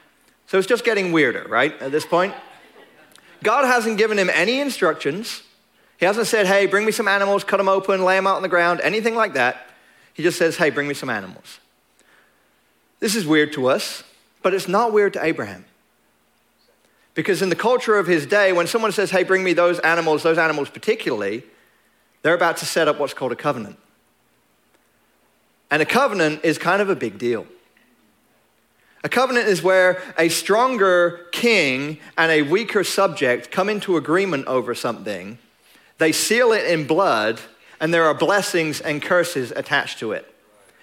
So 0.49 0.59
it's 0.59 0.67
just 0.67 0.85
getting 0.85 1.13
weirder, 1.13 1.47
right, 1.49 1.73
at 1.81 1.93
this 1.93 2.05
point? 2.05 2.35
God 3.43 3.65
hasn't 3.65 3.97
given 3.97 4.19
him 4.19 4.29
any 4.29 4.61
instructions. 4.61 5.43
He 5.99 6.05
hasn't 6.05 6.27
said, 6.27 6.47
hey, 6.47 6.67
bring 6.67 6.85
me 6.85 6.93
some 6.93 7.09
animals, 7.09 7.43
cut 7.43 7.57
them 7.57 7.69
open, 7.69 8.05
lay 8.05 8.17
them 8.17 8.27
out 8.27 8.37
on 8.37 8.43
the 8.43 8.49
ground, 8.49 8.81
anything 8.83 9.15
like 9.15 9.33
that. 9.33 9.69
He 10.13 10.23
just 10.23 10.37
says, 10.37 10.59
hey, 10.59 10.69
bring 10.69 10.89
me 10.89 10.95
some 10.95 11.09
animals. 11.09 11.61
This 12.99 13.15
is 13.15 13.27
weird 13.27 13.55
to 13.55 13.69
us, 13.69 14.03
but 14.43 14.53
it's 14.53 14.69
not 14.69 14.93
weird 14.93 15.15
to 15.15 15.25
Abraham. 15.25 15.65
Because 17.21 17.43
in 17.43 17.51
the 17.51 17.55
culture 17.55 17.99
of 17.99 18.07
his 18.07 18.25
day, 18.25 18.51
when 18.51 18.67
someone 18.67 18.93
says, 18.93 19.11
hey, 19.11 19.25
bring 19.25 19.45
me 19.45 19.53
those 19.53 19.79
animals, 19.81 20.23
those 20.23 20.39
animals 20.39 20.71
particularly, 20.71 21.43
they're 22.23 22.33
about 22.33 22.57
to 22.57 22.65
set 22.65 22.89
up 22.89 22.99
what's 22.99 23.13
called 23.13 23.31
a 23.31 23.37
covenant. 23.37 23.79
And 25.71 25.83
a 25.83 25.85
covenant 25.85 26.41
is 26.45 26.57
kind 26.57 26.81
of 26.81 26.89
a 26.89 26.97
big 26.97 27.19
deal. 27.19 27.45
A 29.05 29.11
covenant 29.11 29.49
is 29.49 29.63
where 29.63 30.03
a 30.17 30.31
stronger 30.31 31.27
king 31.31 31.99
and 32.17 32.33
a 32.33 32.41
weaker 32.41 32.83
subject 32.85 33.51
come 33.51 33.69
into 33.69 33.99
agreement 33.99 34.47
over 34.47 34.75
something. 34.75 35.37
They 35.99 36.13
seal 36.13 36.53
it 36.53 36.65
in 36.73 36.87
blood, 36.87 37.39
and 37.83 37.93
there 37.93 38.05
are 38.05 38.15
blessings 38.15 38.81
and 38.81 39.03
curses 39.03 39.53
attached 39.55 39.99
to 39.99 40.13
it. 40.13 40.27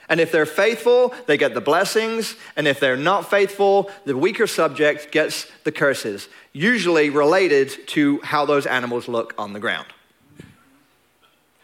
And 0.09 0.19
if 0.21 0.31
they're 0.31 0.45
faithful, 0.45 1.13
they 1.25 1.37
get 1.37 1.53
the 1.53 1.61
blessings. 1.61 2.35
And 2.55 2.67
if 2.67 2.79
they're 2.79 2.97
not 2.97 3.29
faithful, 3.29 3.91
the 4.05 4.15
weaker 4.15 4.47
subject 4.47 5.11
gets 5.11 5.51
the 5.63 5.71
curses, 5.71 6.29
usually 6.53 7.09
related 7.09 7.87
to 7.87 8.21
how 8.21 8.45
those 8.45 8.65
animals 8.65 9.07
look 9.07 9.33
on 9.37 9.53
the 9.53 9.59
ground. 9.59 9.87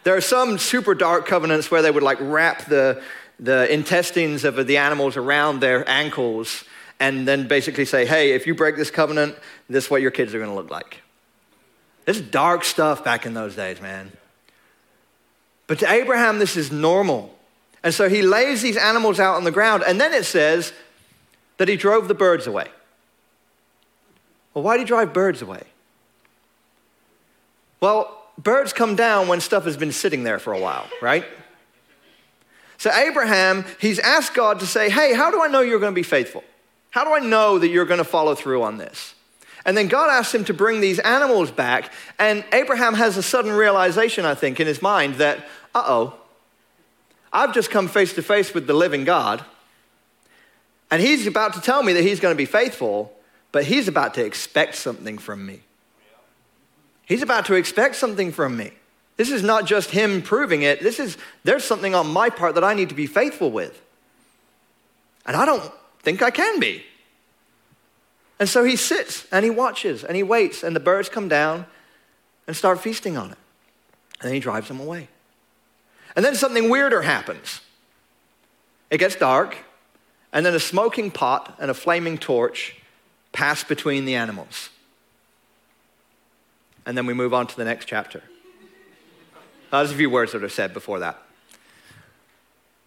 There 0.04 0.16
are 0.16 0.22
some 0.22 0.58
super 0.58 0.94
dark 0.94 1.26
covenants 1.26 1.72
where 1.72 1.82
they 1.82 1.92
would 1.92 2.04
like 2.04 2.18
wrap 2.20 2.66
the, 2.66 3.02
the 3.40 3.72
intestines 3.74 4.44
of 4.44 4.68
the 4.68 4.78
animals 4.78 5.16
around 5.16 5.62
their 5.62 5.88
ankles 5.90 6.66
and 7.00 7.28
then 7.28 7.48
basically 7.48 7.86
say, 7.86 8.06
hey, 8.06 8.34
if 8.34 8.46
you 8.46 8.54
break 8.54 8.76
this 8.76 8.92
covenant, 8.92 9.36
this 9.70 9.86
is 9.86 9.92
what 9.92 10.02
your 10.02 10.12
kids 10.12 10.34
are 10.34 10.40
going 10.40 10.50
to 10.50 10.56
look 10.56 10.70
like. 10.70 11.02
This 12.06 12.20
dark 12.20 12.66
stuff 12.66 13.04
back 13.04 13.26
in 13.26 13.34
those 13.34 13.56
days, 13.56 13.82
man. 13.82 14.12
But 15.68 15.80
to 15.80 15.90
Abraham, 15.90 16.40
this 16.40 16.58
is 16.58 16.72
normal. 16.72 17.34
And 17.84 17.94
so 17.94 18.08
he 18.08 18.22
lays 18.22 18.62
these 18.62 18.78
animals 18.78 19.20
out 19.20 19.36
on 19.36 19.44
the 19.44 19.52
ground, 19.52 19.84
and 19.86 20.00
then 20.00 20.14
it 20.14 20.26
says 20.26 20.72
that 21.58 21.68
he 21.68 21.76
drove 21.76 22.08
the 22.08 22.14
birds 22.14 22.48
away. 22.48 22.68
Well, 24.54 24.64
why 24.64 24.78
did 24.78 24.84
he 24.84 24.88
drive 24.88 25.14
birds 25.14 25.42
away? 25.42 25.64
Well, 27.82 28.24
birds 28.38 28.72
come 28.72 28.96
down 28.96 29.28
when 29.28 29.42
stuff 29.42 29.66
has 29.66 29.76
been 29.76 29.92
sitting 29.92 30.24
there 30.24 30.40
for 30.40 30.54
a 30.54 30.60
while, 30.60 30.88
right? 31.02 31.26
So, 32.78 32.92
Abraham, 32.92 33.66
he's 33.80 34.00
asked 34.00 34.34
God 34.34 34.60
to 34.62 34.66
say, 34.66 34.90
Hey, 34.90 35.14
how 35.14 35.32
do 35.32 35.42
I 35.42 35.48
know 35.48 35.62
you're 35.62 35.80
going 35.80 35.94
to 35.94 35.96
be 35.96 36.04
faithful? 36.04 36.44
How 36.92 37.04
do 37.04 37.14
I 37.14 37.20
know 37.20 37.58
that 37.60 37.70
you're 37.70 37.86
going 37.86 38.00
to 38.00 38.06
follow 38.06 38.36
through 38.36 38.64
on 38.64 38.78
this? 38.78 39.16
And 39.66 39.78
then 39.78 39.88
God 39.88 40.10
asks 40.10 40.36
him 40.36 40.46
to 40.46 40.54
bring 40.54 40.82
these 40.82 41.00
animals 41.00 41.50
back. 41.50 41.92
And 42.20 42.44
Abraham 42.52 42.94
has 42.96 43.18
a 43.18 43.24
sudden 43.24 43.52
realization, 43.52 44.26
I 44.26 44.36
think, 44.36 44.60
in 44.60 44.68
his 44.68 44.82
mind 44.82 45.16
that, 45.16 45.40
uh 45.74 45.84
oh, 45.86 46.20
I've 47.34 47.54
just 47.54 47.72
come 47.72 47.88
face 47.88 48.14
to 48.14 48.22
face 48.22 48.54
with 48.54 48.68
the 48.68 48.74
living 48.74 49.04
God, 49.04 49.44
and 50.92 51.02
he's 51.02 51.26
about 51.26 51.56
to 51.56 51.62
tell 51.62 51.82
me 51.82 51.94
that 51.94 52.04
he's 52.04 52.20
going 52.20 52.34
to 52.34 52.38
be 52.38 52.46
faithful, 52.46 53.12
but 53.52 53.66
he's 53.66 53.88
about 53.88 54.14
to 54.14 54.24
expect 54.24 54.76
something 54.76 55.18
from 55.18 55.44
me. 55.44 55.62
He's 57.06 57.24
about 57.24 57.46
to 57.48 57.56
expect 57.56 57.96
something 57.96 58.32
from 58.32 58.56
me. 58.56 58.72
This 59.18 59.32
is 59.32 59.44
not 59.44 59.66
just 59.66 59.92
him 59.92 60.22
proving 60.22 60.62
it. 60.62 60.82
This 60.82 61.00
is 61.00 61.18
there's 61.44 61.64
something 61.64 61.94
on 61.94 62.08
my 62.08 62.30
part 62.30 62.56
that 62.56 62.64
I 62.64 62.74
need 62.74 62.90
to 62.90 62.96
be 62.96 63.08
faithful 63.08 63.52
with. 63.52 63.82
And 65.26 65.36
I 65.36 65.46
don't 65.46 65.64
think 66.02 66.22
I 66.22 66.32
can 66.32 66.60
be. 66.60 66.84
And 68.40 68.50
so 68.50 68.64
he 68.64 68.76
sits 68.76 69.26
and 69.32 69.46
he 69.46 69.52
watches 69.52 70.04
and 70.04 70.16
he 70.16 70.24
waits, 70.24 70.64
and 70.64 70.76
the 70.76 70.80
birds 70.80 71.10
come 71.10 71.28
down 71.28 71.66
and 72.48 72.56
start 72.56 72.80
feasting 72.80 73.18
on 73.18 73.32
it. 73.32 73.38
And 74.22 74.30
then 74.30 74.34
he 74.34 74.40
drives 74.40 74.68
them 74.68 74.80
away. 74.80 75.08
And 76.16 76.24
then 76.24 76.36
something 76.36 76.70
weirder 76.70 77.02
happens. 77.02 77.62
It 78.90 79.00
gets 79.00 79.16
dark, 79.16 79.58
and 80.32 80.46
then 80.46 80.54
a 80.54 80.60
smoking 80.60 81.10
pot 81.10 81.56
and 81.60 81.72
a 81.72 81.74
flaming 81.74 82.18
torch 82.18 82.76
pass 83.32 83.64
between 83.64 84.06
the 84.06 84.16
animals. 84.16 84.70
And 86.86 86.98
then 86.98 87.06
we 87.06 87.14
move 87.14 87.34
on 87.34 87.48
to 87.48 87.56
the 87.56 87.66
next 87.66 87.86
chapter. 87.86 88.22
There's 89.72 89.92
a 89.92 89.96
few 89.96 90.10
words 90.10 90.34
that 90.34 90.44
are 90.44 90.50
said 90.50 90.74
before 90.74 91.00
that. 91.00 91.20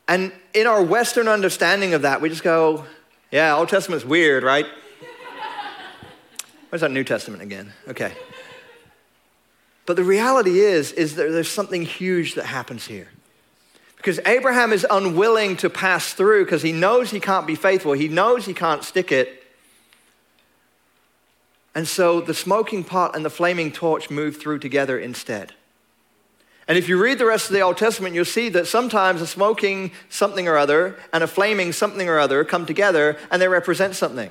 And 0.07 0.31
in 0.55 0.69
our 0.69 0.83
Western 0.83 1.27
understanding 1.27 1.95
of 1.95 2.03
that, 2.03 2.21
we 2.21 2.29
just 2.29 2.45
go, 2.45 2.85
yeah, 3.33 3.57
Old 3.57 3.69
Testament's 3.69 4.05
weird, 4.05 4.45
right? 4.45 4.67
Where's 6.69 6.83
that 6.83 6.93
New 6.93 7.05
Testament 7.05 7.43
again? 7.43 7.73
Okay. 7.89 8.13
But 9.85 9.97
the 9.97 10.05
reality 10.05 10.61
is, 10.61 10.93
is 10.93 11.17
that 11.17 11.31
there's 11.31 11.51
something 11.51 11.83
huge 11.83 12.35
that 12.35 12.47
happens 12.47 12.87
here. 12.87 13.09
Because 14.07 14.21
Abraham 14.25 14.73
is 14.73 14.87
unwilling 14.89 15.57
to 15.57 15.69
pass 15.69 16.13
through 16.13 16.45
because 16.45 16.63
he 16.63 16.71
knows 16.71 17.11
he 17.11 17.19
can't 17.19 17.45
be 17.45 17.57
faithful. 17.57 17.93
He 17.93 18.07
knows 18.07 18.47
he 18.47 18.55
can't 18.55 18.85
stick 18.85 19.11
it. 19.11 19.43
And 21.75 21.89
so 21.89 22.21
the 22.21 22.33
smoking 22.33 22.85
pot 22.85 23.17
and 23.17 23.25
the 23.25 23.31
flaming 23.31 23.73
torch 23.73 24.09
move 24.09 24.37
through 24.37 24.61
together 24.61 24.97
instead. 24.97 25.55
And 26.69 26.79
if 26.79 26.89
you 26.89 27.03
read 27.03 27.19
the 27.19 27.27
rest 27.27 27.49
of 27.49 27.55
the 27.55 27.63
Old 27.63 27.79
Testament, 27.79 28.15
you'll 28.15 28.25
see 28.25 28.49
that 28.51 28.69
sometimes 28.69 29.21
a 29.23 29.27
smoking 29.27 29.91
something 30.09 30.47
or 30.47 30.57
other 30.57 30.95
and 31.13 31.25
a 31.25 31.27
flaming 31.27 31.73
something 31.73 32.09
or 32.09 32.21
other 32.21 32.45
come 32.45 32.65
together 32.65 33.19
and 33.33 33.43
they 33.43 33.49
represent 33.49 33.97
something. 33.97 34.31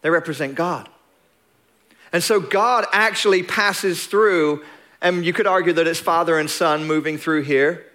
They 0.00 0.10
represent 0.10 0.56
God. 0.56 0.88
And 2.12 2.24
so 2.24 2.40
God 2.40 2.86
actually 2.92 3.44
passes 3.44 4.04
through, 4.04 4.64
and 5.00 5.24
you 5.24 5.32
could 5.32 5.46
argue 5.46 5.74
that 5.74 5.86
it's 5.86 6.00
father 6.00 6.40
and 6.40 6.50
son 6.50 6.88
moving 6.88 7.18
through 7.18 7.42
here 7.42 7.86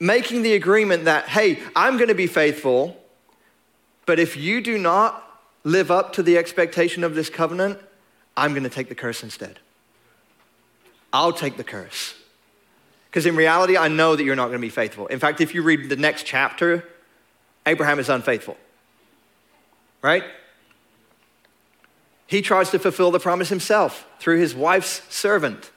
making 0.00 0.42
the 0.42 0.54
agreement 0.54 1.04
that, 1.04 1.28
hey, 1.28 1.60
I'm 1.76 1.96
going 1.96 2.08
to 2.08 2.14
be 2.14 2.26
faithful, 2.26 2.96
but 4.06 4.18
if 4.18 4.36
you 4.36 4.62
do 4.62 4.78
not 4.78 5.22
live 5.62 5.90
up 5.90 6.14
to 6.14 6.22
the 6.22 6.38
expectation 6.38 7.04
of 7.04 7.14
this 7.14 7.28
covenant, 7.28 7.78
I'm 8.36 8.52
going 8.52 8.64
to 8.64 8.70
take 8.70 8.88
the 8.88 8.94
curse 8.94 9.22
instead. 9.22 9.58
I'll 11.12 11.34
take 11.34 11.58
the 11.58 11.64
curse. 11.64 12.14
Because 13.10 13.26
in 13.26 13.36
reality, 13.36 13.76
I 13.76 13.88
know 13.88 14.16
that 14.16 14.24
you're 14.24 14.36
not 14.36 14.46
going 14.46 14.58
to 14.58 14.66
be 14.66 14.70
faithful. 14.70 15.06
In 15.08 15.18
fact, 15.18 15.40
if 15.40 15.54
you 15.54 15.62
read 15.62 15.88
the 15.88 15.96
next 15.96 16.24
chapter, 16.24 16.84
Abraham 17.66 17.98
is 17.98 18.08
unfaithful. 18.08 18.56
Right? 20.00 20.24
He 22.26 22.40
tries 22.40 22.70
to 22.70 22.78
fulfill 22.78 23.10
the 23.10 23.18
promise 23.18 23.48
himself 23.48 24.06
through 24.20 24.38
his 24.38 24.54
wife's 24.54 25.02
servant. 25.12 25.72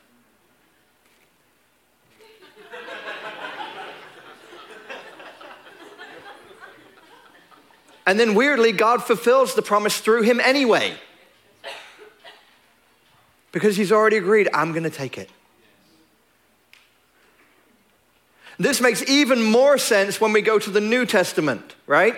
And 8.05 8.19
then 8.19 8.35
weirdly, 8.35 8.71
God 8.71 9.03
fulfills 9.03 9.55
the 9.55 9.61
promise 9.61 9.99
through 9.99 10.23
him 10.23 10.39
anyway. 10.39 10.93
Because 13.51 13.77
he's 13.77 13.91
already 13.91 14.17
agreed, 14.17 14.49
I'm 14.53 14.71
going 14.71 14.83
to 14.83 14.89
take 14.89 15.17
it. 15.17 15.29
This 18.59 18.81
makes 18.81 19.07
even 19.09 19.41
more 19.41 19.77
sense 19.77 20.19
when 20.19 20.33
we 20.33 20.41
go 20.41 20.59
to 20.59 20.69
the 20.69 20.81
New 20.81 21.05
Testament, 21.05 21.75
right? 21.87 22.15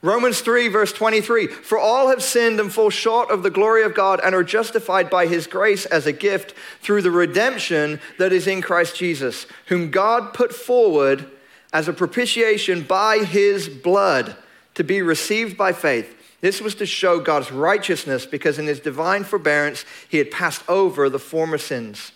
Romans 0.00 0.40
3, 0.40 0.68
verse 0.68 0.92
23 0.92 1.48
For 1.48 1.78
all 1.78 2.08
have 2.08 2.22
sinned 2.22 2.60
and 2.60 2.72
fall 2.72 2.90
short 2.90 3.30
of 3.30 3.42
the 3.42 3.50
glory 3.50 3.82
of 3.82 3.94
God 3.94 4.20
and 4.22 4.34
are 4.34 4.44
justified 4.44 5.10
by 5.10 5.26
his 5.26 5.46
grace 5.46 5.86
as 5.86 6.06
a 6.06 6.12
gift 6.12 6.54
through 6.80 7.02
the 7.02 7.10
redemption 7.10 8.00
that 8.18 8.32
is 8.32 8.46
in 8.46 8.62
Christ 8.62 8.96
Jesus, 8.96 9.46
whom 9.66 9.90
God 9.90 10.32
put 10.32 10.54
forward 10.54 11.28
as 11.72 11.88
a 11.88 11.92
propitiation 11.92 12.82
by 12.82 13.18
his 13.18 13.68
blood 13.68 14.36
to 14.78 14.84
be 14.84 15.02
received 15.02 15.56
by 15.56 15.72
faith. 15.72 16.14
This 16.40 16.60
was 16.60 16.76
to 16.76 16.86
show 16.86 17.18
God's 17.18 17.50
righteousness 17.50 18.26
because 18.26 18.60
in 18.60 18.68
his 18.68 18.78
divine 18.78 19.24
forbearance 19.24 19.84
he 20.08 20.18
had 20.18 20.30
passed 20.30 20.62
over 20.68 21.10
the 21.10 21.18
former 21.18 21.58
sins. 21.58 22.12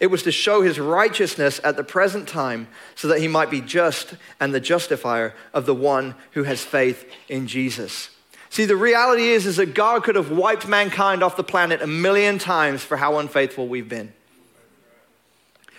It 0.00 0.06
was 0.06 0.22
to 0.22 0.32
show 0.32 0.62
his 0.62 0.80
righteousness 0.80 1.60
at 1.62 1.76
the 1.76 1.84
present 1.84 2.26
time 2.26 2.68
so 2.94 3.06
that 3.08 3.20
he 3.20 3.28
might 3.28 3.50
be 3.50 3.60
just 3.60 4.14
and 4.40 4.54
the 4.54 4.60
justifier 4.60 5.34
of 5.52 5.66
the 5.66 5.74
one 5.74 6.14
who 6.30 6.44
has 6.44 6.64
faith 6.64 7.04
in 7.28 7.46
Jesus. 7.46 8.08
See, 8.48 8.64
the 8.64 8.76
reality 8.76 9.28
is, 9.28 9.44
is 9.44 9.56
that 9.56 9.74
God 9.74 10.02
could 10.02 10.16
have 10.16 10.30
wiped 10.30 10.66
mankind 10.66 11.22
off 11.22 11.36
the 11.36 11.44
planet 11.44 11.82
a 11.82 11.86
million 11.86 12.38
times 12.38 12.82
for 12.82 12.96
how 12.96 13.18
unfaithful 13.18 13.68
we've 13.68 13.90
been. 13.90 14.14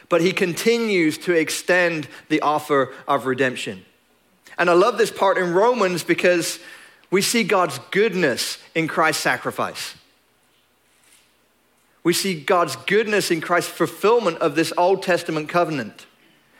But 0.07 0.21
he 0.21 0.33
continues 0.33 1.17
to 1.19 1.33
extend 1.33 2.07
the 2.29 2.41
offer 2.41 2.93
of 3.07 3.25
redemption. 3.25 3.85
And 4.57 4.69
I 4.69 4.73
love 4.73 4.97
this 4.97 5.11
part 5.11 5.37
in 5.37 5.53
Romans 5.53 6.03
because 6.03 6.59
we 7.11 7.21
see 7.21 7.43
God's 7.43 7.79
goodness 7.91 8.57
in 8.75 8.87
Christ's 8.87 9.23
sacrifice. 9.23 9.95
We 12.03 12.13
see 12.13 12.39
God's 12.39 12.75
goodness 12.75 13.31
in 13.31 13.41
Christ's 13.41 13.71
fulfillment 13.71 14.37
of 14.37 14.55
this 14.55 14.71
Old 14.77 15.03
Testament 15.03 15.49
covenant, 15.49 16.05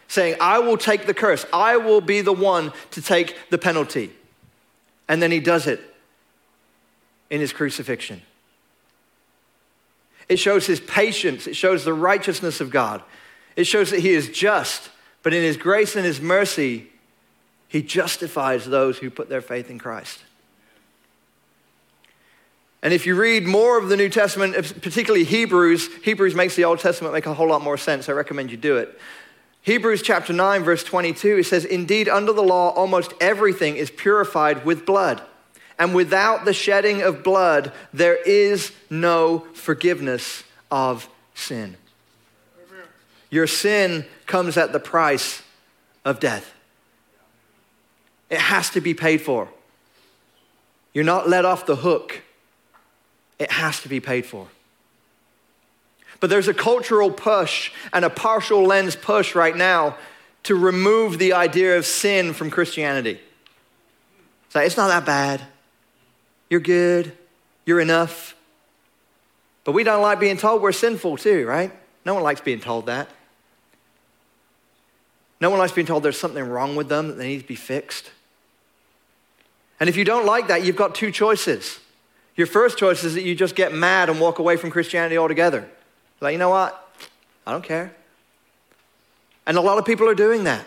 saying, 0.08 0.36
I 0.42 0.60
will 0.60 0.78
take 0.78 1.06
the 1.06 1.14
curse, 1.14 1.46
I 1.54 1.78
will 1.78 2.02
be 2.02 2.22
the 2.22 2.34
one 2.34 2.74
to 2.92 3.02
take 3.02 3.36
the 3.50 3.58
penalty. 3.58 4.12
And 5.08 5.22
then 5.22 5.32
he 5.32 5.40
does 5.40 5.68
it 5.68 5.80
in 7.30 7.40
his 7.40 7.54
crucifixion. 7.54 8.22
It 10.28 10.38
shows 10.38 10.66
his 10.66 10.82
patience, 10.82 11.48
it 11.48 11.56
shows 11.56 11.86
the 11.86 11.94
righteousness 11.94 12.60
of 12.60 12.70
God, 12.70 13.02
it 13.56 13.64
shows 13.64 13.92
that 13.92 14.02
he 14.02 14.12
is 14.12 14.30
just, 14.30 14.90
but 15.24 15.34
in 15.34 15.44
his 15.44 15.58
grace 15.58 15.96
and 15.96 16.06
his 16.06 16.20
mercy, 16.20 16.90
he 17.68 17.82
justifies 17.82 18.66
those 18.66 18.98
who 18.98 19.10
put 19.10 19.30
their 19.30 19.42
faith 19.42 19.70
in 19.70 19.80
Christ. 19.80 20.20
And 22.82 22.94
if 22.94 23.06
you 23.06 23.16
read 23.16 23.46
more 23.46 23.78
of 23.78 23.90
the 23.90 23.98
New 23.98 24.10
Testament, 24.10 24.56
particularly 24.82 25.26
Hebrews, 25.26 25.90
Hebrews 26.04 26.36
makes 26.36 26.56
the 26.56 26.64
Old 26.64 26.80
Testament 26.80 27.14
make 27.14 27.26
a 27.26 27.34
whole 27.34 27.50
lot 27.50 27.62
more 27.62 27.78
sense. 27.78 28.08
I 28.08 28.14
recommend 28.14 28.52
you 28.52 28.58
do 28.58 28.78
it. 28.78 29.00
Hebrews 29.64 30.02
chapter 30.02 30.32
9, 30.32 30.64
verse 30.64 30.84
22, 30.84 31.40
it 31.40 31.46
says, 31.46 31.66
Indeed, 31.66 32.08
under 32.08 32.32
the 32.32 32.44
law, 32.44 32.70
almost 32.70 33.14
everything 33.20 33.76
is 33.76 33.92
purified 33.92 34.64
with 34.64 34.86
blood. 34.86 35.22
And 35.78 35.94
without 35.94 36.46
the 36.46 36.54
shedding 36.54 37.02
of 37.02 37.24
blood, 37.24 37.74
there 37.94 38.16
is 38.16 38.72
no 38.90 39.40
forgiveness 39.54 40.44
of 40.72 41.10
sin. 41.36 41.76
Your 43.30 43.48
sin 43.48 44.06
comes 44.26 44.56
at 44.56 44.72
the 44.72 44.80
price 44.80 45.42
of 46.06 46.20
death. 46.20 46.54
It 48.30 48.40
has 48.40 48.70
to 48.72 48.82
be 48.82 48.94
paid 48.94 49.22
for. 49.22 49.48
You're 50.94 51.04
not 51.04 51.30
let 51.30 51.46
off 51.46 51.66
the 51.66 51.78
hook. 51.78 52.22
It 53.40 53.52
has 53.52 53.82
to 53.82 53.90
be 53.90 54.00
paid 54.00 54.26
for. 54.26 54.48
But 56.20 56.30
there's 56.30 56.48
a 56.48 56.54
cultural 56.54 57.12
push 57.12 57.72
and 57.94 58.04
a 58.04 58.10
partial 58.10 58.64
lens 58.64 58.96
push 58.96 59.36
right 59.36 59.56
now 59.56 59.98
to 60.44 60.56
remove 60.56 61.20
the 61.20 61.34
idea 61.34 61.78
of 61.78 61.86
sin 61.86 62.34
from 62.34 62.50
Christianity. 62.50 63.20
It's 64.46 64.56
like, 64.56 64.66
it's 64.66 64.78
not 64.78 64.88
that 64.88 65.06
bad. 65.06 65.42
You're 66.50 66.60
good. 66.60 67.12
You're 67.66 67.82
enough. 67.82 68.36
But 69.64 69.74
we 69.74 69.84
don't 69.84 70.02
like 70.02 70.20
being 70.20 70.38
told 70.38 70.62
we're 70.62 70.72
sinful 70.72 71.18
too, 71.18 71.46
right? 71.46 71.72
No 72.06 72.14
one 72.14 72.24
likes 72.24 72.42
being 72.42 72.62
told 72.62 72.86
that. 72.86 73.10
No 75.40 75.50
one 75.50 75.60
likes 75.60 75.74
being 75.74 75.86
told 75.86 76.04
there's 76.04 76.20
something 76.20 76.44
wrong 76.44 76.76
with 76.76 76.88
them 76.88 77.10
that 77.10 77.18
they 77.18 77.28
need 77.28 77.42
to 77.42 77.48
be 77.48 77.56
fixed. 77.56 78.12
And 79.80 79.90
if 79.90 79.96
you 79.96 80.04
don't 80.04 80.26
like 80.26 80.48
that, 80.48 80.64
you've 80.64 80.76
got 80.76 80.96
two 80.96 81.12
choices. 81.12 81.80
Your 82.36 82.48
first 82.48 82.78
choice 82.78 83.04
is 83.04 83.16
that 83.16 83.24
you 83.24 83.36
just 83.36 83.56
get 83.56 83.74
mad 83.74 84.10
and 84.10 84.20
walk 84.20 84.40
away 84.40 84.58
from 84.58 84.72
Christianity 84.72 85.18
altogether. 85.18 85.70
Like, 86.22 86.34
you 86.34 86.38
know 86.38 86.50
what? 86.50 86.84
I 87.46 87.52
don't 87.52 87.64
care. 87.64 87.96
And 89.46 89.58
a 89.58 89.62
lot 89.62 89.78
of 89.78 89.86
people 89.86 90.10
are 90.10 90.16
doing 90.16 90.44
that. 90.44 90.66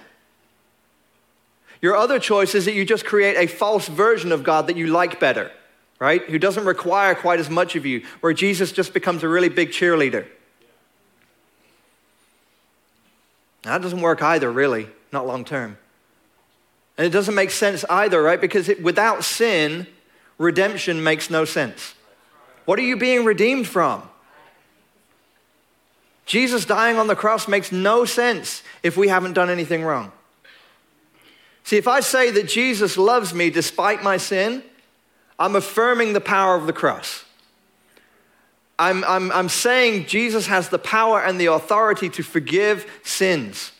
Your 1.83 1.97
other 1.97 2.19
choice 2.19 2.55
is 2.55 2.65
that 2.67 2.75
you 2.75 2.85
just 2.85 3.05
create 3.05 3.37
a 3.37 3.47
false 3.47 3.89
version 3.89 4.33
of 4.33 4.43
God 4.43 4.67
that 4.67 4.77
you 4.77 4.89
like 4.89 5.19
better, 5.19 5.51
right? 5.99 6.23
Who 6.23 6.39
doesn't 6.39 6.65
require 6.65 7.15
quite 7.15 7.41
as 7.41 7.49
much 7.49 7.75
of 7.77 7.87
you, 7.87 8.05
where 8.21 8.33
Jesus 8.33 8.73
just 8.73 8.93
becomes 8.93 9.23
a 9.23 9.29
really 9.29 9.49
big 9.49 9.71
cheerleader. 9.71 10.27
That 13.63 13.83
doesn't 13.83 14.01
work 14.01 14.23
either, 14.23 14.51
really, 14.51 14.89
not 15.13 15.27
long 15.27 15.45
term. 15.45 15.79
And 17.01 17.07
it 17.07 17.13
doesn't 17.13 17.35
make 17.35 17.51
sense 17.51 17.83
either, 17.89 18.23
right? 18.23 18.39
Because 18.39 18.69
it, 18.69 18.83
without 18.83 19.25
sin, 19.25 19.87
redemption 20.37 21.03
makes 21.03 21.31
no 21.31 21.47
sense. 21.47 21.95
What 22.67 22.79
are 22.79 22.83
you 22.83 22.99
being 22.99 23.25
redeemed 23.25 23.67
from? 23.67 24.03
Jesus 26.27 26.67
dying 26.67 26.99
on 26.99 27.07
the 27.07 27.17
cross 27.17 27.49
makes 27.49 27.73
no 27.73 28.05
sense 28.05 28.63
if 28.83 28.99
we 28.99 29.09
haven't 29.09 29.33
done 29.33 29.49
anything 29.49 29.83
wrong. 29.83 30.13
See, 31.65 31.79
if 31.79 31.89
I 31.89 32.01
say 32.01 32.31
that 32.33 32.47
Jesus 32.47 32.99
loves 32.99 33.33
me 33.33 33.49
despite 33.49 34.03
my 34.03 34.19
sin, 34.19 34.63
I'm 35.39 35.57
affirming 35.57 36.13
the 36.13 36.21
power 36.21 36.55
of 36.55 36.67
the 36.67 36.75
cross. 36.75 37.25
I'm, 38.79 39.05
I'm, 39.05 39.33
I'm 39.33 39.49
saying 39.49 40.05
Jesus 40.05 40.49
has 40.49 40.69
the 40.69 40.79
power 40.79 41.23
and 41.23 41.41
the 41.41 41.47
authority 41.47 42.11
to 42.11 42.23
forgive 42.23 42.87
sins. 43.03 43.73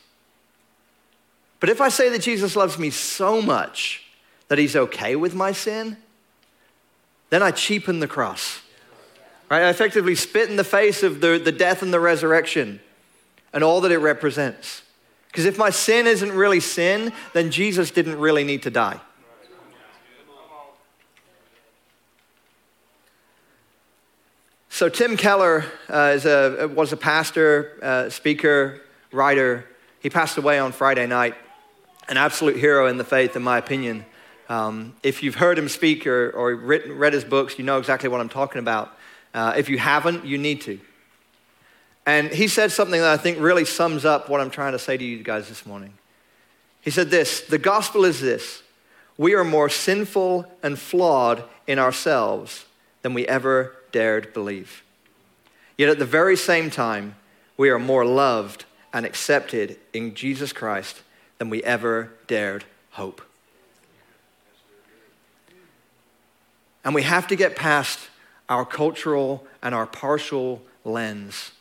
But 1.61 1.69
if 1.69 1.79
I 1.79 1.87
say 1.87 2.09
that 2.09 2.21
Jesus 2.21 2.57
loves 2.57 2.77
me 2.77 2.89
so 2.89 3.41
much 3.41 4.03
that 4.49 4.57
he's 4.57 4.75
okay 4.75 5.15
with 5.15 5.33
my 5.33 5.53
sin, 5.53 5.95
then 7.29 7.41
I 7.41 7.51
cheapen 7.51 7.99
the 7.99 8.07
cross. 8.07 8.61
Right? 9.49 9.61
I 9.61 9.69
effectively 9.69 10.15
spit 10.15 10.49
in 10.49 10.57
the 10.57 10.65
face 10.65 11.03
of 11.03 11.21
the, 11.21 11.39
the 11.39 11.51
death 11.51 11.81
and 11.81 11.93
the 11.93 11.99
resurrection 11.99 12.81
and 13.53 13.63
all 13.63 13.79
that 13.81 13.91
it 13.91 13.99
represents. 13.99 14.81
Because 15.27 15.45
if 15.45 15.57
my 15.57 15.69
sin 15.69 16.07
isn't 16.07 16.31
really 16.31 16.59
sin, 16.59 17.13
then 17.33 17.51
Jesus 17.51 17.91
didn't 17.91 18.19
really 18.19 18.43
need 18.43 18.63
to 18.63 18.69
die. 18.69 18.99
So, 24.69 24.89
Tim 24.89 25.15
Keller 25.15 25.65
uh, 25.89 26.17
a, 26.25 26.67
was 26.67 26.91
a 26.91 26.97
pastor, 26.97 27.77
uh, 27.83 28.09
speaker, 28.09 28.81
writer. 29.11 29.65
He 29.99 30.09
passed 30.09 30.37
away 30.37 30.57
on 30.57 30.71
Friday 30.71 31.05
night, 31.05 31.35
an 32.11 32.17
absolute 32.17 32.57
hero 32.57 32.87
in 32.87 32.97
the 32.97 33.05
faith, 33.05 33.37
in 33.37 33.41
my 33.41 33.57
opinion. 33.57 34.05
Um, 34.49 34.93
if 35.01 35.23
you've 35.23 35.35
heard 35.35 35.57
him 35.57 35.69
speak 35.69 36.05
or, 36.05 36.29
or 36.31 36.53
written, 36.53 36.97
read 36.97 37.13
his 37.13 37.23
books, 37.23 37.57
you 37.57 37.63
know 37.63 37.77
exactly 37.77 38.09
what 38.09 38.19
I'm 38.19 38.27
talking 38.27 38.59
about. 38.59 38.93
Uh, 39.33 39.53
if 39.55 39.69
you 39.69 39.77
haven't, 39.77 40.25
you 40.25 40.37
need 40.37 40.59
to. 40.61 40.77
And 42.05 42.29
he 42.29 42.49
said 42.49 42.73
something 42.73 42.99
that 42.99 43.09
I 43.09 43.15
think 43.15 43.39
really 43.39 43.63
sums 43.63 44.03
up 44.03 44.27
what 44.27 44.41
I'm 44.41 44.49
trying 44.49 44.73
to 44.73 44.79
say 44.79 44.97
to 44.97 45.03
you 45.03 45.23
guys 45.23 45.47
this 45.47 45.65
morning. 45.65 45.93
He 46.81 46.91
said 46.91 47.11
this 47.11 47.41
The 47.41 47.57
gospel 47.57 48.03
is 48.03 48.19
this 48.19 48.61
we 49.17 49.33
are 49.33 49.45
more 49.45 49.69
sinful 49.69 50.45
and 50.61 50.77
flawed 50.77 51.45
in 51.65 51.79
ourselves 51.79 52.65
than 53.03 53.13
we 53.13 53.25
ever 53.25 53.73
dared 53.93 54.33
believe. 54.33 54.83
Yet 55.77 55.87
at 55.87 55.99
the 55.99 56.05
very 56.05 56.35
same 56.35 56.69
time, 56.69 57.15
we 57.55 57.69
are 57.69 57.79
more 57.79 58.03
loved 58.03 58.65
and 58.91 59.05
accepted 59.05 59.79
in 59.93 60.13
Jesus 60.13 60.51
Christ 60.51 61.03
than 61.41 61.49
we 61.49 61.63
ever 61.63 62.11
dared 62.27 62.63
hope. 62.91 63.19
And 66.83 66.93
we 66.93 67.01
have 67.01 67.25
to 67.29 67.35
get 67.35 67.55
past 67.55 67.97
our 68.47 68.63
cultural 68.63 69.43
and 69.63 69.73
our 69.73 69.87
partial 69.87 70.61
lens 70.85 71.53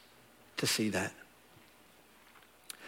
to 0.58 0.66
see 0.66 0.90
that. 0.90 1.14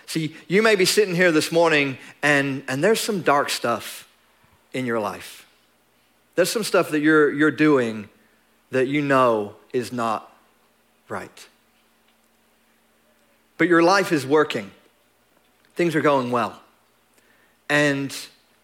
See, 0.05 0.37
you 0.49 0.61
may 0.61 0.75
be 0.77 0.85
sitting 0.85 1.15
here 1.15 1.33
this 1.33 1.51
morning 1.51 1.97
and, 2.23 2.63
and 2.69 2.85
there's 2.85 3.01
some 3.01 3.23
dark 3.23 3.49
stuff 3.49 4.07
in 4.75 4.85
your 4.85 5.01
life. 5.01 5.47
There's 6.35 6.51
some 6.51 6.63
stuff 6.63 6.91
that 6.91 7.01
you're, 7.01 7.33
you're 7.33 7.51
doing 7.51 8.11
that 8.71 8.87
you 8.87 9.01
know 9.01 9.55
is 9.73 9.95
not 9.95 10.31
right. 11.09 11.49
But 13.57 13.69
your 13.69 13.83
life 13.83 14.13
is 14.13 14.27
working, 14.27 14.71
things 15.75 15.97
are 15.97 16.03
going 16.03 16.31
well. 16.31 16.62
And 17.73 18.15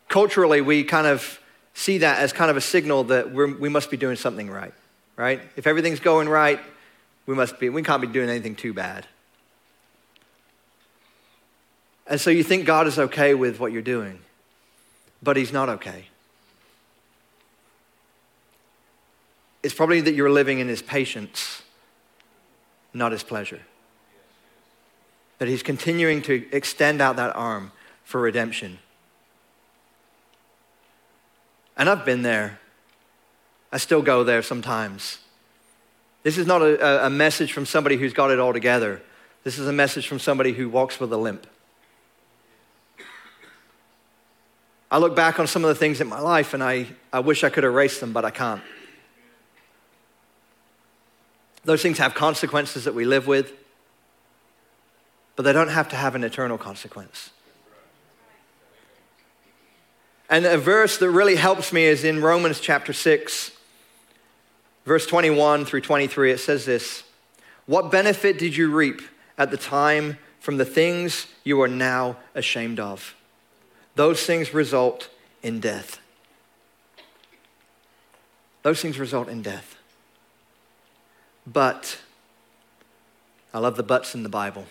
culturally, 0.08 0.60
we 0.60 0.84
kind 0.84 1.06
of 1.06 1.40
see 1.72 1.98
that 1.98 2.18
as 2.18 2.32
kind 2.32 2.50
of 2.50 2.56
a 2.56 2.60
signal 2.60 3.04
that 3.04 3.32
we 3.32 3.68
must 3.68 3.90
be 3.90 3.96
doing 3.96 4.16
something 4.16 4.50
right 4.50 4.74
right? 5.18 5.42
If 5.56 5.66
everything's 5.66 6.00
going 6.00 6.28
right, 6.28 6.60
we 7.26 7.34
must 7.34 7.58
be, 7.58 7.68
we 7.68 7.82
can't 7.82 8.00
be 8.00 8.06
doing 8.06 8.30
anything 8.30 8.54
too 8.54 8.72
bad. 8.72 9.06
And 12.06 12.18
so 12.18 12.30
you 12.30 12.42
think 12.42 12.64
God 12.64 12.86
is 12.86 12.98
okay 12.98 13.34
with 13.34 13.60
what 13.60 13.72
you're 13.72 13.82
doing, 13.82 14.20
but 15.22 15.36
He's 15.36 15.52
not 15.52 15.68
okay. 15.68 16.06
It's 19.62 19.74
probably 19.74 20.00
that 20.00 20.14
you're 20.14 20.30
living 20.30 20.60
in 20.60 20.68
His 20.68 20.80
patience, 20.80 21.62
not 22.94 23.12
His 23.12 23.24
pleasure. 23.24 23.60
That 25.38 25.48
He's 25.48 25.64
continuing 25.64 26.22
to 26.22 26.46
extend 26.52 27.02
out 27.02 27.16
that 27.16 27.34
arm 27.36 27.72
for 28.04 28.20
redemption. 28.20 28.78
And 31.78 31.88
I've 31.88 32.04
been 32.04 32.22
there. 32.22 32.58
I 33.72 33.78
still 33.78 34.02
go 34.02 34.24
there 34.24 34.42
sometimes. 34.42 35.18
This 36.24 36.36
is 36.36 36.46
not 36.46 36.60
a, 36.60 37.06
a, 37.06 37.10
message 37.10 37.52
from 37.52 37.64
somebody 37.64 37.96
who's 37.96 38.12
got 38.12 38.30
it 38.30 38.40
all 38.40 38.52
together. 38.52 39.00
This 39.44 39.58
is 39.58 39.68
a 39.68 39.72
message 39.72 40.08
from 40.08 40.18
somebody 40.18 40.52
who 40.52 40.68
walks 40.68 40.98
with 40.98 41.12
a 41.12 41.16
limp. 41.16 41.46
I 44.90 44.98
look 44.98 45.14
back 45.14 45.38
on 45.38 45.46
some 45.46 45.64
of 45.64 45.68
the 45.68 45.74
things 45.74 46.00
in 46.00 46.08
my 46.08 46.18
life 46.18 46.54
and 46.54 46.62
I, 46.62 46.86
I 47.12 47.20
wish 47.20 47.44
I 47.44 47.50
could 47.50 47.64
erase 47.64 48.00
them, 48.00 48.12
but 48.12 48.24
I 48.24 48.30
can't. 48.30 48.62
Those 51.64 51.82
things 51.82 51.98
have 51.98 52.14
consequences 52.14 52.84
that 52.84 52.94
we 52.94 53.04
live 53.04 53.26
with, 53.26 53.52
but 55.36 55.42
they 55.42 55.52
don't 55.52 55.68
have 55.68 55.88
to 55.90 55.96
have 55.96 56.14
an 56.14 56.24
eternal 56.24 56.58
consequence. 56.58 57.30
And 60.28 60.44
a 60.44 60.58
verse 60.58 60.98
that 60.98 61.10
really 61.10 61.36
helps 61.36 61.72
me 61.72 61.84
is 61.84 62.04
in 62.04 62.20
Romans 62.20 62.60
chapter 62.60 62.92
6, 62.92 63.50
verse 64.84 65.06
21 65.06 65.64
through 65.64 65.80
23, 65.80 66.32
it 66.32 66.38
says 66.38 66.66
this 66.66 67.04
What 67.66 67.90
benefit 67.90 68.38
did 68.38 68.54
you 68.54 68.70
reap 68.70 69.00
at 69.38 69.50
the 69.50 69.56
time 69.56 70.18
from 70.38 70.58
the 70.58 70.66
things 70.66 71.28
you 71.44 71.60
are 71.62 71.68
now 71.68 72.18
ashamed 72.34 72.78
of? 72.78 73.14
Those 73.94 74.24
things 74.24 74.52
result 74.52 75.08
in 75.42 75.60
death. 75.60 75.98
Those 78.62 78.82
things 78.82 78.98
result 78.98 79.28
in 79.28 79.40
death. 79.40 79.76
But, 81.46 81.98
I 83.54 83.60
love 83.60 83.76
the 83.76 83.82
buts 83.82 84.14
in 84.14 84.24
the 84.24 84.28
Bible. 84.28 84.66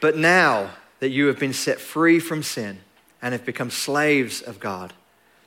But 0.00 0.16
now 0.16 0.70
that 1.00 1.10
you 1.10 1.26
have 1.26 1.38
been 1.38 1.52
set 1.52 1.80
free 1.80 2.18
from 2.18 2.42
sin 2.42 2.78
and 3.20 3.32
have 3.32 3.44
become 3.44 3.70
slaves 3.70 4.40
of 4.40 4.60
God, 4.60 4.92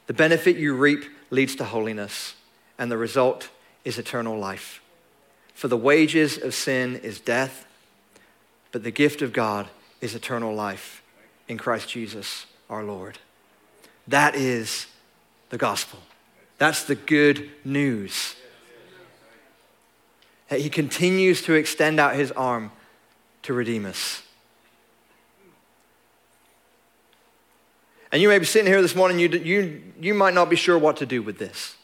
the 0.08 0.14
benefit 0.14 0.58
you 0.58 0.76
reap 0.76 1.06
leads 1.30 1.56
to 1.56 1.64
holiness, 1.64 2.36
and 2.78 2.92
the 2.92 2.98
result 2.98 3.50
is 3.86 3.98
eternal 3.98 4.38
life. 4.38 4.82
For 5.54 5.68
the 5.68 5.78
wages 5.78 6.38
of 6.38 6.54
sin 6.54 6.96
is 6.98 7.20
death, 7.20 7.66
but 8.72 8.84
the 8.84 8.92
gift 8.92 9.22
of 9.22 9.34
God 9.34 9.68
is 10.02 10.16
eternal 10.16 10.54
life 10.54 11.04
in 11.48 11.58
Christ 11.58 11.90
Jesus 11.90 12.46
our 12.70 12.84
Lord. 12.84 13.18
That 14.08 14.36
is 14.36 14.88
the 15.50 15.58
gospel. 15.58 16.00
That's 16.58 16.84
the 16.84 16.96
good 16.96 17.50
news. 17.64 18.36
That 20.50 20.62
he 20.62 20.70
continues 20.70 21.42
to 21.44 21.54
extend 21.54 22.00
out 22.00 22.16
his 22.16 22.32
arm 22.32 22.72
to 23.44 23.54
redeem 23.54 23.86
us. 23.86 24.24
And 28.12 28.22
you 28.22 28.28
may 28.28 28.40
be 28.40 28.46
sitting 28.46 28.68
here 28.68 28.82
this 28.82 28.96
morning, 28.96 29.20
you, 29.20 29.30
you, 29.30 29.82
you 30.00 30.14
might 30.14 30.34
not 30.34 30.50
be 30.50 30.56
sure 30.56 30.78
what 30.78 30.98
to 30.98 31.06
do 31.06 31.22
with 31.22 31.38
this. 31.38 31.76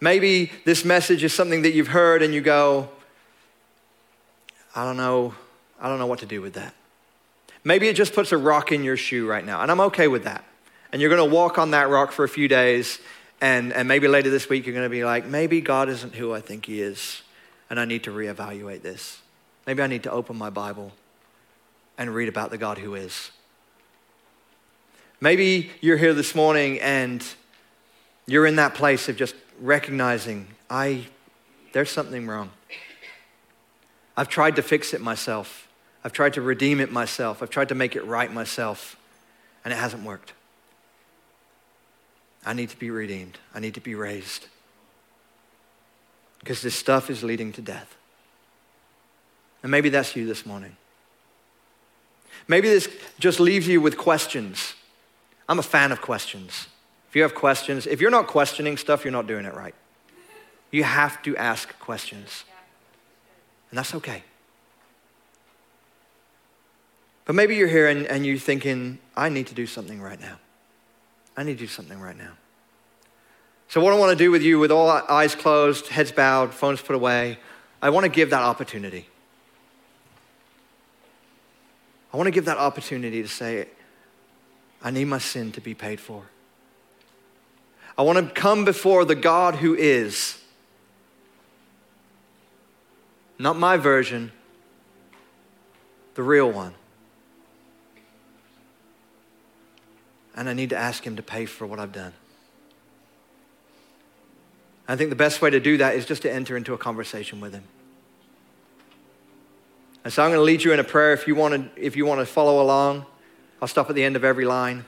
Maybe 0.00 0.50
this 0.64 0.84
message 0.84 1.22
is 1.22 1.32
something 1.32 1.62
that 1.62 1.72
you've 1.72 1.88
heard 1.88 2.22
and 2.22 2.34
you 2.34 2.40
go, 2.40 2.88
I 4.74 4.84
don't 4.84 4.96
know, 4.96 5.34
I 5.80 5.88
don't 5.88 5.98
know 5.98 6.06
what 6.06 6.20
to 6.20 6.26
do 6.26 6.40
with 6.40 6.54
that. 6.54 6.74
Maybe 7.62 7.88
it 7.88 7.94
just 7.94 8.14
puts 8.14 8.32
a 8.32 8.38
rock 8.38 8.72
in 8.72 8.82
your 8.82 8.96
shoe 8.96 9.26
right 9.26 9.44
now, 9.44 9.60
and 9.60 9.70
I'm 9.70 9.80
okay 9.82 10.08
with 10.08 10.24
that. 10.24 10.44
And 10.92 11.00
you're 11.00 11.14
going 11.14 11.28
to 11.28 11.34
walk 11.34 11.58
on 11.58 11.72
that 11.72 11.88
rock 11.88 12.10
for 12.10 12.24
a 12.24 12.28
few 12.28 12.48
days, 12.48 12.98
and, 13.40 13.72
and 13.72 13.86
maybe 13.86 14.08
later 14.08 14.30
this 14.30 14.48
week 14.48 14.64
you're 14.64 14.74
going 14.74 14.86
to 14.86 14.90
be 14.90 15.04
like, 15.04 15.26
maybe 15.26 15.60
God 15.60 15.88
isn't 15.90 16.14
who 16.14 16.32
I 16.32 16.40
think 16.40 16.64
He 16.64 16.80
is, 16.80 17.22
and 17.68 17.78
I 17.78 17.84
need 17.84 18.04
to 18.04 18.10
reevaluate 18.10 18.82
this. 18.82 19.20
Maybe 19.66 19.82
I 19.82 19.86
need 19.86 20.04
to 20.04 20.10
open 20.10 20.36
my 20.36 20.48
Bible 20.48 20.92
and 21.98 22.14
read 22.14 22.30
about 22.30 22.50
the 22.50 22.58
God 22.58 22.78
who 22.78 22.94
is. 22.94 23.30
Maybe 25.22 25.70
you're 25.82 25.98
here 25.98 26.14
this 26.14 26.34
morning 26.34 26.80
and 26.80 27.22
you're 28.26 28.46
in 28.46 28.56
that 28.56 28.74
place 28.74 29.08
of 29.10 29.16
just 29.16 29.34
recognizing, 29.60 30.46
I, 30.70 31.08
there's 31.72 31.90
something 31.90 32.26
wrong. 32.26 32.50
I've 34.16 34.28
tried 34.28 34.56
to 34.56 34.62
fix 34.62 34.94
it 34.94 35.02
myself. 35.02 35.68
I've 36.02 36.14
tried 36.14 36.34
to 36.34 36.40
redeem 36.40 36.80
it 36.80 36.90
myself. 36.90 37.42
I've 37.42 37.50
tried 37.50 37.68
to 37.68 37.74
make 37.74 37.96
it 37.96 38.04
right 38.06 38.32
myself, 38.32 38.96
and 39.62 39.74
it 39.74 39.76
hasn't 39.76 40.04
worked. 40.04 40.32
I 42.46 42.54
need 42.54 42.70
to 42.70 42.78
be 42.78 42.90
redeemed. 42.90 43.36
I 43.54 43.60
need 43.60 43.74
to 43.74 43.80
be 43.80 43.94
raised. 43.94 44.46
Because 46.38 46.62
this 46.62 46.74
stuff 46.74 47.10
is 47.10 47.22
leading 47.22 47.52
to 47.52 47.60
death. 47.60 47.94
And 49.62 49.70
maybe 49.70 49.90
that's 49.90 50.16
you 50.16 50.26
this 50.26 50.46
morning. 50.46 50.76
Maybe 52.48 52.68
this 52.68 52.88
just 53.18 53.38
leaves 53.38 53.68
you 53.68 53.82
with 53.82 53.98
questions. 53.98 54.74
I'm 55.50 55.58
a 55.58 55.64
fan 55.64 55.90
of 55.90 56.00
questions. 56.00 56.68
If 57.08 57.16
you 57.16 57.22
have 57.22 57.34
questions, 57.34 57.88
if 57.88 58.00
you're 58.00 58.12
not 58.12 58.28
questioning 58.28 58.76
stuff, 58.76 59.04
you're 59.04 59.10
not 59.10 59.26
doing 59.26 59.44
it 59.44 59.52
right. 59.52 59.74
You 60.70 60.84
have 60.84 61.20
to 61.24 61.36
ask 61.36 61.76
questions. 61.80 62.44
And 63.70 63.78
that's 63.78 63.92
okay. 63.96 64.22
But 67.24 67.34
maybe 67.34 67.56
you're 67.56 67.66
here 67.66 67.88
and, 67.88 68.06
and 68.06 68.24
you're 68.24 68.38
thinking, 68.38 69.00
I 69.16 69.28
need 69.28 69.48
to 69.48 69.54
do 69.54 69.66
something 69.66 70.00
right 70.00 70.20
now. 70.20 70.38
I 71.36 71.42
need 71.42 71.54
to 71.54 71.64
do 71.64 71.66
something 71.66 72.00
right 72.00 72.16
now. 72.16 72.34
So, 73.66 73.80
what 73.80 73.92
I 73.92 73.98
want 73.98 74.16
to 74.16 74.24
do 74.24 74.30
with 74.30 74.42
you, 74.42 74.60
with 74.60 74.70
all 74.70 74.88
eyes 74.88 75.34
closed, 75.34 75.88
heads 75.88 76.12
bowed, 76.12 76.54
phones 76.54 76.80
put 76.80 76.94
away, 76.94 77.38
I 77.82 77.90
want 77.90 78.04
to 78.04 78.10
give 78.10 78.30
that 78.30 78.42
opportunity. 78.42 79.08
I 82.12 82.16
want 82.16 82.28
to 82.28 82.32
give 82.32 82.44
that 82.44 82.58
opportunity 82.58 83.22
to 83.22 83.28
say, 83.28 83.66
I 84.82 84.90
need 84.90 85.04
my 85.06 85.18
sin 85.18 85.52
to 85.52 85.60
be 85.60 85.74
paid 85.74 86.00
for. 86.00 86.24
I 87.98 88.02
want 88.02 88.18
to 88.18 88.34
come 88.34 88.64
before 88.64 89.04
the 89.04 89.14
God 89.14 89.56
who 89.56 89.74
is. 89.74 90.40
Not 93.38 93.58
my 93.58 93.76
version, 93.76 94.32
the 96.14 96.22
real 96.22 96.50
one. 96.50 96.74
And 100.36 100.48
I 100.48 100.52
need 100.52 100.70
to 100.70 100.76
ask 100.76 101.06
Him 101.06 101.16
to 101.16 101.22
pay 101.22 101.46
for 101.46 101.66
what 101.66 101.78
I've 101.78 101.92
done. 101.92 102.12
I 104.86 104.96
think 104.96 105.10
the 105.10 105.16
best 105.16 105.40
way 105.40 105.50
to 105.50 105.60
do 105.60 105.76
that 105.78 105.94
is 105.94 106.04
just 106.04 106.22
to 106.22 106.32
enter 106.32 106.56
into 106.56 106.74
a 106.74 106.78
conversation 106.78 107.40
with 107.40 107.52
Him. 107.52 107.64
And 110.04 110.12
so 110.12 110.22
I'm 110.22 110.30
going 110.30 110.38
to 110.38 110.44
lead 110.44 110.62
you 110.62 110.72
in 110.72 110.80
a 110.80 110.84
prayer 110.84 111.12
if 111.12 111.26
you 111.26 111.34
want 111.34 111.54
to, 111.54 111.82
if 111.82 111.96
you 111.96 112.06
want 112.06 112.20
to 112.20 112.26
follow 112.26 112.62
along. 112.62 113.06
I'll 113.60 113.68
stop 113.68 113.90
at 113.90 113.96
the 113.96 114.04
end 114.04 114.16
of 114.16 114.24
every 114.24 114.46
line. 114.46 114.84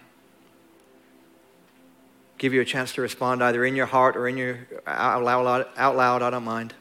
Give 2.38 2.54
you 2.54 2.60
a 2.60 2.64
chance 2.64 2.94
to 2.94 3.02
respond 3.02 3.42
either 3.42 3.64
in 3.64 3.76
your 3.76 3.86
heart 3.86 4.16
or 4.16 4.26
in 4.26 4.36
your 4.36 4.66
out 4.86 5.22
loud, 5.22 5.66
out 5.76 5.96
loud. 5.96 6.22
I 6.22 6.30
don't 6.30 6.44
mind. 6.44 6.74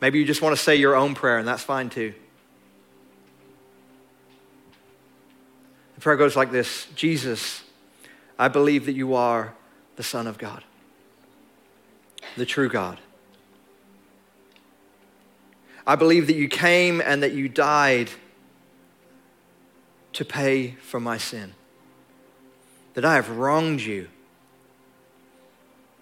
Maybe 0.00 0.18
you 0.18 0.24
just 0.24 0.42
want 0.42 0.56
to 0.56 0.62
say 0.62 0.76
your 0.76 0.94
own 0.94 1.14
prayer, 1.14 1.38
and 1.38 1.48
that's 1.48 1.62
fine 1.62 1.88
too. 1.88 2.12
The 5.94 6.00
prayer 6.00 6.16
goes 6.16 6.36
like 6.36 6.50
this 6.50 6.88
Jesus, 6.94 7.62
I 8.38 8.48
believe 8.48 8.86
that 8.86 8.92
you 8.92 9.14
are 9.14 9.54
the 9.96 10.02
Son 10.02 10.26
of 10.26 10.38
God, 10.38 10.62
the 12.36 12.44
true 12.44 12.68
God. 12.68 13.00
I 15.86 15.94
believe 15.94 16.26
that 16.26 16.36
you 16.36 16.48
came 16.48 17.00
and 17.00 17.22
that 17.22 17.32
you 17.32 17.48
died 17.48 18.10
to 20.16 20.24
pay 20.24 20.70
for 20.80 20.98
my 20.98 21.18
sin. 21.18 21.52
That 22.94 23.04
I 23.04 23.16
have 23.16 23.28
wronged 23.28 23.82
you 23.82 24.08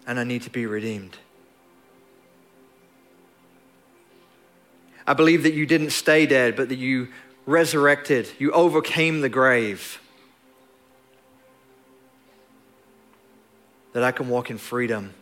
and 0.06 0.20
I 0.20 0.24
need 0.24 0.42
to 0.42 0.50
be 0.50 0.66
redeemed. 0.66 1.16
I 5.04 5.14
believe 5.14 5.42
that 5.42 5.54
you 5.54 5.66
didn't 5.66 5.90
stay 5.90 6.26
dead, 6.26 6.54
but 6.54 6.68
that 6.68 6.76
you 6.76 7.08
resurrected, 7.44 8.30
you 8.38 8.52
overcame 8.52 9.20
the 9.20 9.28
grave. 9.28 10.00
That 13.94 14.04
I 14.04 14.12
can 14.12 14.28
walk 14.28 14.48
in 14.48 14.58
freedom 14.58 15.12